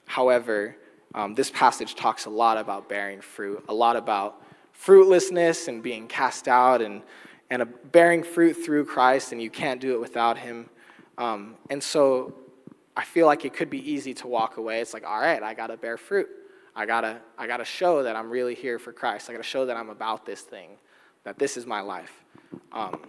However, 0.06 0.76
um, 1.14 1.34
this 1.34 1.50
passage 1.50 1.94
talks 1.94 2.26
a 2.26 2.30
lot 2.30 2.58
about 2.58 2.88
bearing 2.88 3.20
fruit, 3.20 3.64
a 3.68 3.74
lot 3.74 3.96
about 3.96 4.42
fruitlessness 4.72 5.68
and 5.68 5.82
being 5.82 6.06
cast 6.06 6.48
out 6.48 6.82
and, 6.82 7.02
and 7.50 7.64
bearing 7.90 8.22
fruit 8.22 8.54
through 8.54 8.84
Christ, 8.84 9.32
and 9.32 9.42
you 9.42 9.50
can't 9.50 9.80
do 9.80 9.94
it 9.94 10.00
without 10.00 10.38
him. 10.38 10.68
Um, 11.18 11.56
and 11.68 11.82
so 11.82 12.32
I 12.96 13.04
feel 13.04 13.26
like 13.26 13.44
it 13.44 13.52
could 13.52 13.68
be 13.68 13.90
easy 13.90 14.14
to 14.14 14.26
walk 14.26 14.56
away. 14.56 14.80
It's 14.80 14.94
like, 14.94 15.04
all 15.04 15.20
right, 15.20 15.42
I 15.42 15.52
got 15.52 15.66
to 15.66 15.76
bear 15.76 15.98
fruit. 15.98 16.28
I 16.74 16.86
got 16.86 17.02
to 17.02 17.20
I 17.36 17.48
gotta 17.48 17.64
show 17.64 18.04
that 18.04 18.14
I'm 18.14 18.30
really 18.30 18.54
here 18.54 18.78
for 18.78 18.92
Christ. 18.92 19.28
I 19.28 19.32
got 19.32 19.38
to 19.38 19.48
show 19.48 19.66
that 19.66 19.76
I'm 19.76 19.90
about 19.90 20.24
this 20.24 20.40
thing, 20.42 20.70
that 21.24 21.38
this 21.38 21.56
is 21.56 21.66
my 21.66 21.80
life. 21.80 22.24
Um, 22.72 23.00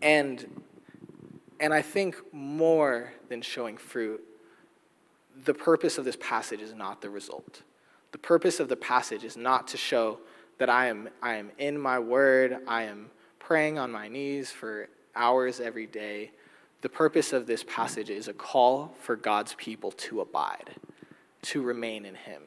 and, 0.00 0.62
and 1.58 1.74
I 1.74 1.82
think 1.82 2.16
more 2.32 3.12
than 3.28 3.42
showing 3.42 3.76
fruit, 3.76 4.22
the 5.44 5.54
purpose 5.54 5.98
of 5.98 6.04
this 6.04 6.16
passage 6.16 6.60
is 6.60 6.74
not 6.74 7.00
the 7.00 7.10
result. 7.10 7.62
The 8.12 8.18
purpose 8.18 8.60
of 8.60 8.68
the 8.68 8.76
passage 8.76 9.24
is 9.24 9.36
not 9.36 9.68
to 9.68 9.76
show 9.76 10.20
that 10.58 10.70
I 10.70 10.86
am, 10.86 11.08
I 11.20 11.34
am 11.34 11.50
in 11.58 11.78
my 11.78 11.98
word, 11.98 12.58
I 12.66 12.84
am 12.84 13.10
praying 13.38 13.78
on 13.78 13.90
my 13.90 14.08
knees 14.08 14.50
for 14.50 14.88
hours 15.14 15.60
every 15.60 15.86
day. 15.86 16.30
The 16.86 16.90
purpose 16.90 17.32
of 17.32 17.48
this 17.48 17.64
passage 17.64 18.10
is 18.10 18.28
a 18.28 18.32
call 18.32 18.94
for 19.00 19.16
God's 19.16 19.54
people 19.54 19.90
to 19.90 20.20
abide, 20.20 20.70
to 21.42 21.60
remain 21.60 22.04
in 22.04 22.14
Him. 22.14 22.42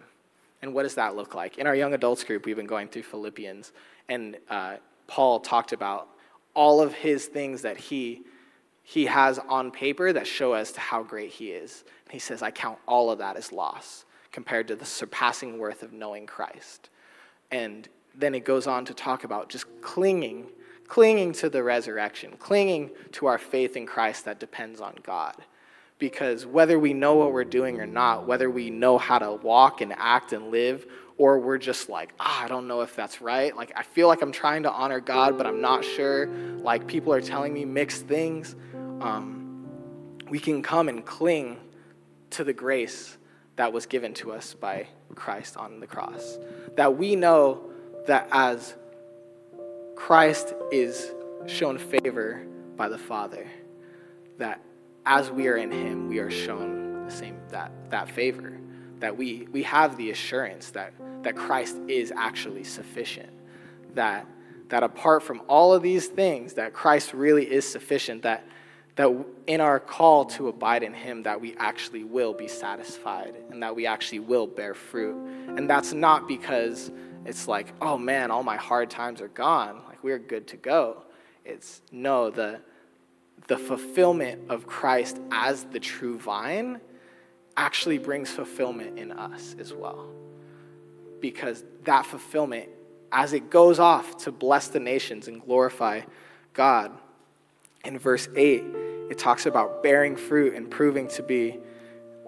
And 0.61 0.73
what 0.73 0.83
does 0.83 0.95
that 0.95 1.13
look 1.13 1.35
like? 1.35 1.57
In 1.57 1.67
our 1.67 1.75
young 1.75 1.93
adults 1.93 2.23
group, 2.23 2.45
we've 2.45 2.55
been 2.55 2.65
going 2.65 2.87
through 2.87 3.03
Philippians, 3.03 3.73
and 4.07 4.37
uh, 4.49 4.77
Paul 5.07 5.41
talked 5.41 5.73
about 5.73 6.07
all 6.53 6.79
of 6.79 6.93
his 6.93 7.25
things 7.25 7.63
that 7.63 7.75
he 7.75 8.21
he 8.81 9.07
has 9.07 9.39
on 9.39 9.71
paper 9.71 10.13
that 10.13 10.25
show 10.25 10.53
us 10.53 10.71
to 10.71 10.79
how 10.79 11.03
great 11.03 11.31
he 11.31 11.51
is. 11.51 11.83
And 12.05 12.13
he 12.13 12.19
says, 12.19 12.41
I 12.41 12.49
count 12.49 12.77
all 12.87 13.11
of 13.11 13.17
that 13.17 13.35
as 13.35 13.51
loss 13.51 14.05
compared 14.31 14.69
to 14.69 14.77
the 14.77 14.85
surpassing 14.85 15.59
worth 15.59 15.83
of 15.83 15.91
knowing 15.91 16.25
Christ. 16.25 16.89
And 17.51 17.89
then 18.15 18.33
it 18.33 18.45
goes 18.45 18.67
on 18.67 18.85
to 18.85 18.93
talk 18.93 19.25
about 19.25 19.49
just 19.49 19.65
clinging, 19.81 20.45
clinging 20.89 21.31
to 21.31 21.49
the 21.49 21.63
resurrection, 21.63 22.33
clinging 22.39 22.89
to 23.13 23.27
our 23.27 23.37
faith 23.37 23.77
in 23.77 23.85
Christ 23.85 24.25
that 24.25 24.39
depends 24.39 24.81
on 24.81 24.95
God. 25.03 25.35
Because 25.99 26.45
whether 26.45 26.79
we 26.79 26.93
know 26.93 27.15
what 27.15 27.31
we're 27.31 27.43
doing 27.43 27.79
or 27.79 27.85
not, 27.85 28.25
whether 28.25 28.49
we 28.49 28.69
know 28.69 28.97
how 28.97 29.19
to 29.19 29.33
walk 29.33 29.81
and 29.81 29.93
act 29.97 30.33
and 30.33 30.49
live, 30.49 30.85
or 31.17 31.39
we're 31.39 31.57
just 31.57 31.89
like, 31.89 32.13
ah, 32.19 32.45
I 32.45 32.47
don't 32.47 32.67
know 32.67 32.81
if 32.81 32.95
that's 32.95 33.21
right. 33.21 33.55
Like, 33.55 33.71
I 33.75 33.83
feel 33.83 34.07
like 34.07 34.21
I'm 34.21 34.31
trying 34.31 34.63
to 34.63 34.71
honor 34.71 34.99
God, 34.99 35.37
but 35.37 35.45
I'm 35.45 35.61
not 35.61 35.83
sure. 35.83 36.27
Like, 36.27 36.87
people 36.87 37.13
are 37.13 37.21
telling 37.21 37.53
me 37.53 37.65
mixed 37.65 38.07
things 38.07 38.55
um, 39.01 39.67
we 40.29 40.39
can 40.39 40.61
come 40.61 40.89
and 40.89 41.05
cling 41.05 41.57
to 42.31 42.43
the 42.43 42.53
grace 42.53 43.17
that 43.57 43.73
was 43.73 43.85
given 43.85 44.13
to 44.15 44.31
us 44.31 44.53
by 44.53 44.87
Christ 45.15 45.57
on 45.57 45.79
the 45.79 45.87
cross. 45.87 46.37
That 46.77 46.97
we 46.97 47.15
know 47.15 47.69
that 48.07 48.27
as 48.31 48.75
Christ 49.99 50.55
is 50.71 51.11
shown 51.45 51.77
favor 51.77 52.43
by 52.77 52.87
the 52.87 52.97
Father, 52.97 53.45
that 54.37 54.61
as 55.05 55.29
we 55.29 55.47
are 55.49 55.57
in 55.57 55.71
Him, 55.71 56.07
we 56.07 56.19
are 56.19 56.31
shown 56.31 57.05
the 57.05 57.11
same 57.11 57.37
that, 57.49 57.71
that 57.91 58.09
favor. 58.09 58.57
That 58.99 59.15
we, 59.15 59.47
we 59.51 59.61
have 59.63 59.97
the 59.97 60.09
assurance 60.09 60.71
that, 60.71 60.93
that 61.23 61.35
Christ 61.35 61.77
is 61.87 62.11
actually 62.15 62.63
sufficient. 62.63 63.29
That, 63.93 64.25
that 64.69 64.83
apart 64.83 65.21
from 65.21 65.41
all 65.47 65.73
of 65.73 65.83
these 65.83 66.07
things, 66.07 66.53
that 66.53 66.73
Christ 66.73 67.13
really 67.13 67.45
is 67.45 67.69
sufficient. 67.69 68.23
That 68.23 68.45
that 68.95 69.25
in 69.47 69.61
our 69.61 69.79
call 69.79 70.25
to 70.25 70.49
abide 70.49 70.83
in 70.83 70.93
him 70.93 71.23
that 71.23 71.39
we 71.39 71.55
actually 71.55 72.03
will 72.03 72.33
be 72.33 72.49
satisfied 72.49 73.33
and 73.49 73.63
that 73.63 73.73
we 73.73 73.85
actually 73.85 74.19
will 74.19 74.45
bear 74.45 74.73
fruit 74.73 75.15
and 75.55 75.69
that's 75.69 75.93
not 75.93 76.27
because 76.27 76.91
it's 77.25 77.47
like 77.47 77.71
oh 77.81 77.97
man 77.97 78.29
all 78.29 78.43
my 78.43 78.57
hard 78.57 78.89
times 78.89 79.21
are 79.21 79.29
gone 79.29 79.81
like 79.99 80.03
we're 80.03 80.19
good 80.19 80.47
to 80.47 80.57
go. 80.57 81.03
It's 81.45 81.81
no 81.91 82.29
the 82.29 82.59
the 83.47 83.57
fulfillment 83.57 84.41
of 84.49 84.67
christ 84.67 85.17
as 85.31 85.63
the 85.65 85.79
true 85.79 86.19
vine 86.19 86.79
actually 87.57 87.97
brings 87.97 88.29
fulfillment 88.29 88.99
in 88.99 89.11
us 89.11 89.55
as 89.59 89.73
well. 89.73 90.07
Because 91.19 91.63
that 91.85 92.05
fulfillment 92.05 92.69
as 93.11 93.33
it 93.33 93.49
goes 93.49 93.79
off 93.79 94.17
to 94.17 94.31
bless 94.31 94.67
the 94.67 94.79
nations 94.79 95.27
and 95.27 95.41
glorify 95.41 96.01
god 96.53 96.91
in 97.83 97.97
verse 97.97 98.27
8 98.35 98.63
it 99.09 99.17
talks 99.17 99.47
about 99.47 99.81
bearing 99.81 100.15
fruit 100.15 100.53
and 100.53 100.69
proving 100.69 101.07
to 101.07 101.23
be 101.23 101.57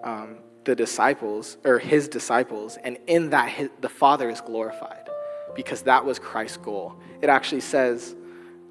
um, 0.02 0.38
the 0.64 0.74
disciples 0.74 1.56
or 1.64 1.78
his 1.78 2.08
disciples 2.08 2.78
and 2.82 2.98
in 3.06 3.30
that 3.30 3.48
his, 3.48 3.68
the 3.80 3.88
father 3.88 4.28
is 4.28 4.40
glorified 4.40 5.01
because 5.54 5.82
that 5.82 6.04
was 6.04 6.18
christ's 6.18 6.58
goal. 6.58 6.96
It 7.20 7.28
actually 7.28 7.60
says 7.60 8.16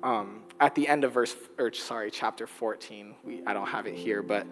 um, 0.03 0.43
at 0.59 0.75
the 0.75 0.87
end 0.87 1.03
of 1.03 1.13
verse 1.13 1.35
or 1.57 1.71
sorry 1.73 2.11
chapter 2.11 2.47
14 2.47 3.15
we, 3.23 3.41
i 3.45 3.53
don't 3.53 3.67
have 3.67 3.87
it 3.87 3.95
here 3.95 4.21
but 4.21 4.45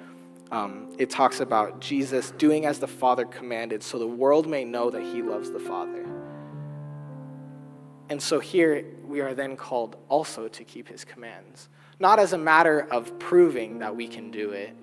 um, 0.52 0.96
it 0.98 1.10
talks 1.10 1.40
about 1.40 1.80
jesus 1.80 2.32
doing 2.32 2.66
as 2.66 2.80
the 2.80 2.88
father 2.88 3.26
commanded 3.26 3.84
so 3.84 4.00
the 4.00 4.08
world 4.08 4.48
may 4.48 4.64
know 4.66 4.90
that 4.90 5.04
he 5.04 5.22
loves 5.22 5.52
the 5.52 5.60
father. 5.60 6.06
And 8.12 8.20
so 8.20 8.40
here 8.40 8.86
we 9.06 9.22
are 9.22 9.36
then 9.36 9.56
called 9.56 9.98
also 10.10 10.48
to 10.48 10.64
keep 10.64 10.88
his 10.88 11.06
commands 11.06 11.70
not 12.00 12.18
as 12.18 12.34
a 12.34 12.38
matter 12.38 12.88
of 12.92 13.20
proving 13.20 13.80
that 13.80 13.96
we 13.96 14.08
can 14.08 14.32
do 14.32 14.52
it 14.52 14.76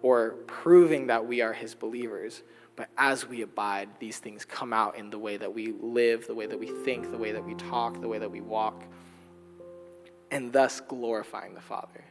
or 0.00 0.30
proving 0.46 1.08
that 1.08 1.26
we 1.26 1.40
are 1.40 1.52
his 1.52 1.74
believers, 1.74 2.42
but 2.76 2.88
as 2.96 3.28
we 3.28 3.42
abide, 3.42 3.88
these 3.98 4.18
things 4.18 4.44
come 4.44 4.72
out 4.72 4.96
in 4.96 5.10
the 5.10 5.18
way 5.18 5.36
that 5.36 5.52
we 5.52 5.74
live, 5.80 6.26
the 6.26 6.34
way 6.34 6.46
that 6.46 6.58
we 6.58 6.68
think, 6.84 7.10
the 7.10 7.18
way 7.18 7.32
that 7.32 7.44
we 7.44 7.54
talk, 7.54 8.00
the 8.00 8.08
way 8.08 8.18
that 8.18 8.30
we 8.30 8.40
walk, 8.40 8.82
and 10.30 10.52
thus 10.52 10.80
glorifying 10.80 11.54
the 11.54 11.60
Father. 11.60 12.04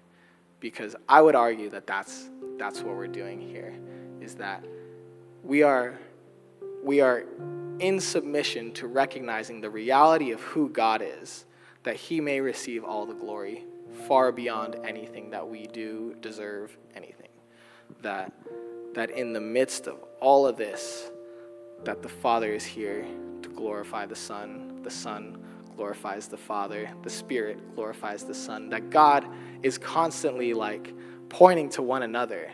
Because 0.60 0.96
I 1.10 1.22
would 1.22 1.36
argue 1.36 1.70
that 1.72 1.88
that's, 1.88 2.30
that's 2.58 2.82
what 2.82 2.96
we're 2.96 3.08
doing 3.08 3.42
here, 3.42 3.74
is 4.22 4.36
that 4.36 4.64
we 5.44 5.64
are, 5.64 5.98
we 6.84 7.02
are 7.02 7.26
in 7.80 8.00
submission 8.00 8.72
to 8.74 8.86
recognizing 8.86 9.60
the 9.60 9.70
reality 9.70 10.32
of 10.32 10.42
who 10.42 10.70
God 10.70 11.02
is, 11.04 11.46
that 11.82 11.96
he 11.96 12.22
may 12.22 12.40
receive 12.40 12.84
all 12.84 13.08
the 13.08 13.16
glory 13.16 13.66
far 14.08 14.32
beyond 14.32 14.76
anything 14.84 15.32
that 15.32 15.48
we 15.48 15.66
do 15.66 16.16
deserve 16.22 16.78
anything. 16.96 17.30
That, 18.04 18.32
that 18.94 19.10
in 19.12 19.34
the 19.34 19.42
midst 19.42 19.88
of 19.88 19.98
all 20.20 20.46
of 20.46 20.58
this, 20.58 21.10
that 21.84 22.02
the 22.02 22.10
Father 22.10 22.54
is 22.54 22.64
here 22.64 23.06
to 23.42 23.50
glorify 23.50 24.06
the 24.06 24.16
Son, 24.16 24.80
the 24.84 24.92
Son 24.92 25.38
glorifies 25.76 26.28
the 26.28 26.38
Father, 26.38 26.90
the 27.04 27.10
Spirit 27.10 27.76
glorifies 27.76 28.24
the 28.24 28.36
Son, 28.36 28.70
that 28.70 28.90
God 28.90 29.26
is 29.64 29.78
constantly 29.78 30.54
like 30.54 30.94
pointing 31.30 31.70
to 31.70 31.82
one 31.82 32.04
another. 32.04 32.52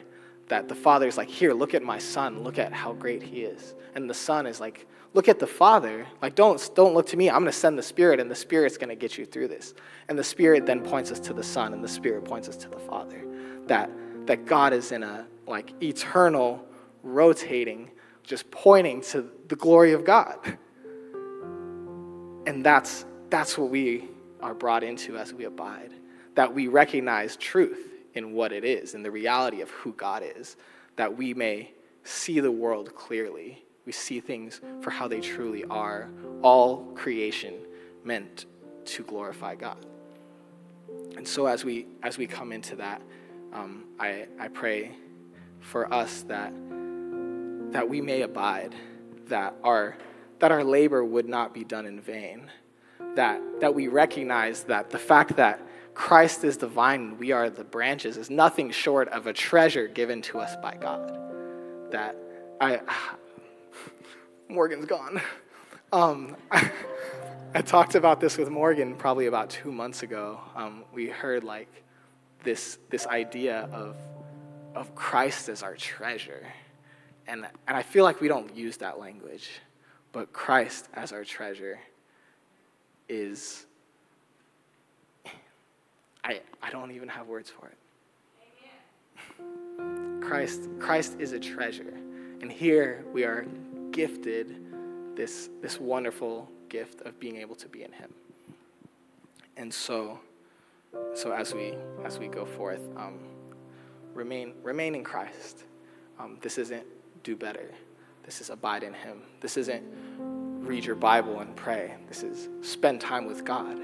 That 0.47 0.69
the 0.69 0.75
Father 0.75 1.07
is 1.07 1.17
like, 1.17 1.27
here, 1.27 1.53
look 1.53 1.73
at 1.73 1.83
my 1.83 1.97
Son, 1.97 2.41
look 2.41 2.57
at 2.57 2.71
how 2.71 2.93
great 2.93 3.21
he 3.21 3.41
is. 3.41 3.75
And 3.95 4.09
the 4.09 4.13
Son 4.13 4.45
is 4.45 4.61
like, 4.61 4.87
look 5.13 5.27
at 5.27 5.39
the 5.39 5.47
Father. 5.47 6.07
Like, 6.21 6.35
don't, 6.35 6.69
don't 6.73 6.93
look 6.93 7.07
to 7.07 7.17
me. 7.17 7.29
I'm 7.29 7.41
going 7.41 7.51
to 7.51 7.57
send 7.57 7.77
the 7.77 7.83
Spirit, 7.83 8.21
and 8.21 8.31
the 8.31 8.35
Spirit's 8.35 8.77
going 8.77 8.87
to 8.87 8.95
get 8.95 9.17
you 9.17 9.25
through 9.25 9.49
this. 9.49 9.73
And 10.07 10.17
the 10.17 10.23
Spirit 10.23 10.65
then 10.65 10.81
points 10.81 11.11
us 11.11 11.19
to 11.21 11.33
the 11.33 11.43
Son, 11.43 11.73
and 11.73 11.83
the 11.83 11.89
Spirit 11.89 12.23
points 12.23 12.47
us 12.47 12.55
to 12.57 12.69
the 12.69 12.79
Father. 12.79 13.21
That, 13.65 13.89
that 14.27 14.45
God 14.45 14.71
is 14.71 14.93
in 14.93 15.03
a 15.03 15.27
like 15.47 15.71
eternal, 15.81 16.65
rotating, 17.03 17.91
just 18.23 18.49
pointing 18.51 19.01
to 19.01 19.29
the 19.47 19.55
glory 19.55 19.93
of 19.93 20.05
God. 20.05 20.37
And 22.45 22.65
that's, 22.65 23.05
that's 23.29 23.57
what 23.57 23.69
we 23.69 24.09
are 24.41 24.53
brought 24.53 24.83
into 24.83 25.17
as 25.17 25.33
we 25.33 25.45
abide. 25.45 25.91
That 26.35 26.53
we 26.53 26.67
recognize 26.67 27.35
truth 27.35 27.87
in 28.13 28.33
what 28.33 28.51
it 28.51 28.63
is, 28.63 28.93
in 28.93 29.03
the 29.03 29.11
reality 29.11 29.61
of 29.61 29.69
who 29.69 29.93
God 29.93 30.23
is, 30.23 30.55
that 30.95 31.17
we 31.17 31.33
may 31.33 31.71
see 32.03 32.39
the 32.39 32.51
world 32.51 32.95
clearly 32.95 33.65
we 33.87 33.93
see 33.93 34.19
things 34.19 34.59
for 34.81 34.91
how 34.91 35.07
they 35.07 35.21
truly 35.21 35.63
are. 35.69 36.09
All 36.43 36.83
creation 36.93 37.53
meant 38.03 38.45
to 38.83 39.03
glorify 39.03 39.55
God. 39.55 39.83
And 41.15 41.25
so 41.25 41.47
as 41.47 41.63
we 41.63 41.87
as 42.03 42.17
we 42.17 42.27
come 42.27 42.51
into 42.51 42.75
that, 42.75 43.01
um, 43.53 43.85
I, 43.97 44.27
I 44.37 44.49
pray 44.49 44.91
for 45.59 45.91
us 45.93 46.23
that 46.23 46.53
that 47.71 47.89
we 47.89 48.01
may 48.01 48.21
abide, 48.21 48.75
that 49.27 49.55
our 49.63 49.97
that 50.39 50.51
our 50.51 50.63
labor 50.63 51.03
would 51.03 51.27
not 51.27 51.53
be 51.53 51.63
done 51.63 51.85
in 51.85 51.99
vain, 51.99 52.49
that 53.15 53.41
that 53.59 53.73
we 53.73 53.87
recognize 53.87 54.63
that 54.63 54.89
the 54.89 54.99
fact 54.99 55.35
that 55.35 55.61
Christ 55.93 56.43
is 56.43 56.57
the 56.57 56.67
vine 56.67 57.01
and 57.01 57.19
we 57.19 57.31
are 57.31 57.49
the 57.49 57.63
branches 57.63 58.17
is 58.17 58.29
nothing 58.29 58.69
short 58.69 59.07
of 59.09 59.25
a 59.25 59.33
treasure 59.33 59.87
given 59.87 60.21
to 60.23 60.39
us 60.39 60.55
by 60.61 60.75
God. 60.75 61.11
That 61.91 62.15
I 62.61 62.81
Morgan's 64.49 64.85
gone. 64.85 65.21
Um, 65.91 66.35
I, 66.51 67.61
talked 67.61 67.95
about 67.95 68.19
this 68.19 68.37
with 68.37 68.49
Morgan 68.49 68.95
probably 68.95 69.25
about 69.25 69.49
two 69.49 69.71
months 69.71 70.03
ago. 70.03 70.39
Um, 70.55 70.83
we 70.93 71.07
heard 71.07 71.43
like 71.43 71.69
this 72.43 72.77
this 72.89 73.07
idea 73.07 73.67
of 73.71 73.95
of 74.77 74.95
Christ 74.95 75.49
as 75.49 75.63
our 75.63 75.75
treasure, 75.75 76.45
and 77.27 77.45
and 77.67 77.77
I 77.77 77.83
feel 77.83 78.03
like 78.03 78.21
we 78.21 78.27
don't 78.27 78.55
use 78.55 78.77
that 78.77 78.99
language, 78.99 79.49
but 80.11 80.31
Christ 80.31 80.87
as 80.93 81.11
our 81.11 81.23
treasure 81.23 81.79
is. 83.09 83.65
I 86.23 86.41
I 86.61 86.69
don't 86.69 86.91
even 86.91 87.09
have 87.09 87.27
words 87.27 87.49
for 87.49 87.67
it. 87.67 87.77
Christ 90.21 90.69
Christ 90.79 91.17
is 91.19 91.31
a 91.31 91.39
treasure, 91.39 91.97
and 92.41 92.51
here 92.51 93.03
we 93.13 93.23
are 93.23 93.45
gifted 93.91 94.67
this, 95.15 95.49
this 95.61 95.79
wonderful 95.79 96.47
gift 96.69 97.01
of 97.01 97.19
being 97.19 97.37
able 97.37 97.55
to 97.55 97.67
be 97.67 97.83
in 97.83 97.91
him. 97.91 98.13
And 99.57 99.73
so, 99.73 100.19
so 101.15 101.31
as 101.33 101.55
we 101.55 101.73
as 102.05 102.19
we 102.19 102.27
go 102.27 102.45
forth, 102.45 102.81
um, 102.95 103.17
remain 104.17 104.53
remain 104.63 104.95
in 104.95 105.03
Christ. 105.03 105.63
Um, 106.19 106.37
this 106.41 106.57
isn't 106.57 106.85
do 107.23 107.35
better. 107.35 107.71
This 108.23 108.41
is 108.41 108.49
abide 108.49 108.83
in 108.83 108.93
Him. 108.93 109.21
This 109.39 109.55
isn't 109.55 109.83
read 110.67 110.83
your 110.83 110.95
Bible 110.95 111.39
and 111.39 111.55
pray. 111.55 111.93
This 112.09 112.23
is 112.23 112.49
spend 112.61 112.99
time 112.99 113.25
with 113.25 113.45
God. 113.45 113.79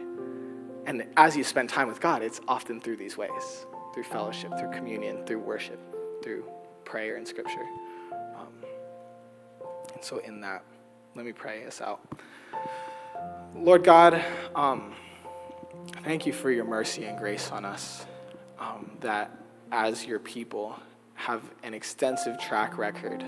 And 0.85 1.05
as 1.15 1.37
you 1.37 1.45
spend 1.45 1.69
time 1.69 1.87
with 1.87 2.01
God, 2.01 2.21
it's 2.21 2.41
often 2.47 2.81
through 2.81 2.97
these 2.97 3.15
ways 3.15 3.65
through 3.93 4.03
fellowship, 4.03 4.57
through 4.57 4.71
communion, 4.71 5.23
through 5.25 5.39
worship, 5.39 5.79
through 6.23 6.43
prayer 6.83 7.15
and 7.15 7.27
scripture. 7.27 7.65
Um, 8.11 8.47
and 9.93 10.03
so, 10.03 10.17
in 10.17 10.41
that, 10.41 10.63
let 11.15 11.25
me 11.25 11.31
pray 11.31 11.63
us 11.65 11.79
out. 11.79 12.01
Lord 13.55 13.83
God, 13.83 14.23
um, 14.55 14.95
thank 16.03 16.25
you 16.25 16.33
for 16.33 16.49
your 16.49 16.65
mercy 16.65 17.05
and 17.05 17.17
grace 17.17 17.51
on 17.51 17.65
us. 17.65 18.07
Um, 18.59 18.97
that 19.01 19.29
as 19.73 20.05
your 20.05 20.19
people 20.19 20.79
have 21.15 21.41
an 21.63 21.73
extensive 21.73 22.39
track 22.39 22.77
record 22.77 23.25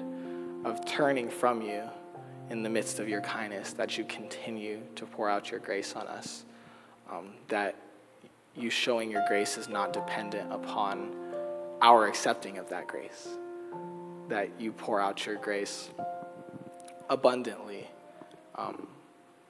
of 0.63 0.85
turning 0.85 1.27
from 1.27 1.59
you 1.63 1.81
in 2.51 2.61
the 2.61 2.69
midst 2.69 2.99
of 2.99 3.09
your 3.09 3.21
kindness, 3.21 3.73
that 3.73 3.97
you 3.97 4.05
continue 4.05 4.79
to 4.95 5.07
pour 5.07 5.27
out 5.27 5.49
your 5.49 5.59
grace 5.59 5.95
on 5.95 6.07
us. 6.07 6.45
Um, 7.11 7.33
that 7.47 7.75
you 8.55 8.69
showing 8.69 9.09
your 9.09 9.23
grace 9.27 9.57
is 9.57 9.67
not 9.67 9.91
dependent 9.91 10.53
upon 10.53 11.15
our 11.81 12.05
accepting 12.05 12.59
of 12.59 12.69
that 12.69 12.87
grace. 12.87 13.27
That 14.29 14.49
you 14.59 14.71
pour 14.71 15.01
out 15.01 15.25
your 15.25 15.37
grace 15.37 15.89
abundantly 17.09 17.87
um, 18.53 18.87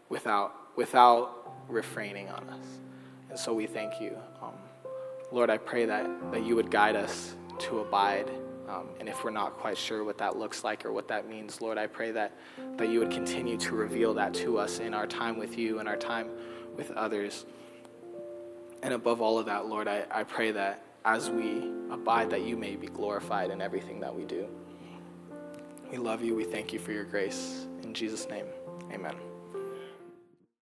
without, 0.07 0.53
without 0.77 1.55
refraining 1.67 2.29
on 2.29 2.49
us. 2.49 2.65
And 3.29 3.37
so 3.37 3.53
we 3.53 3.67
thank 3.67 3.99
you. 3.99 4.17
Um, 4.41 4.53
Lord, 5.35 5.49
I 5.49 5.57
pray 5.57 5.83
that, 5.83 6.31
that 6.31 6.45
you 6.45 6.55
would 6.55 6.71
guide 6.71 6.95
us 6.95 7.35
to 7.59 7.79
abide. 7.79 8.31
Um, 8.69 8.87
and 9.01 9.09
if 9.09 9.21
we're 9.21 9.31
not 9.31 9.57
quite 9.57 9.77
sure 9.77 10.05
what 10.05 10.17
that 10.19 10.37
looks 10.37 10.63
like 10.63 10.85
or 10.85 10.93
what 10.93 11.09
that 11.09 11.27
means, 11.27 11.59
Lord, 11.59 11.77
I 11.77 11.87
pray 11.87 12.11
that, 12.11 12.37
that 12.77 12.87
you 12.87 12.99
would 12.99 13.11
continue 13.11 13.57
to 13.57 13.75
reveal 13.75 14.13
that 14.13 14.33
to 14.35 14.57
us 14.57 14.79
in 14.79 14.93
our 14.93 15.05
time 15.05 15.37
with 15.37 15.57
you 15.57 15.79
and 15.79 15.89
our 15.89 15.97
time 15.97 16.29
with 16.77 16.89
others. 16.91 17.45
And 18.81 18.93
above 18.93 19.19
all 19.19 19.37
of 19.37 19.47
that, 19.47 19.65
Lord, 19.65 19.89
I, 19.89 20.05
I 20.09 20.23
pray 20.23 20.51
that 20.53 20.85
as 21.03 21.29
we 21.29 21.69
abide, 21.91 22.29
that 22.29 22.43
you 22.43 22.55
may 22.55 22.77
be 22.77 22.87
glorified 22.87 23.51
in 23.51 23.59
everything 23.59 23.99
that 23.99 24.15
we 24.15 24.23
do. 24.23 24.47
We 25.91 25.97
love 25.97 26.23
you. 26.23 26.33
We 26.33 26.45
thank 26.45 26.71
you 26.71 26.79
for 26.79 26.93
your 26.93 27.03
grace. 27.03 27.65
In 27.83 27.93
Jesus' 27.93 28.29
name, 28.29 28.45
amen. 28.89 29.34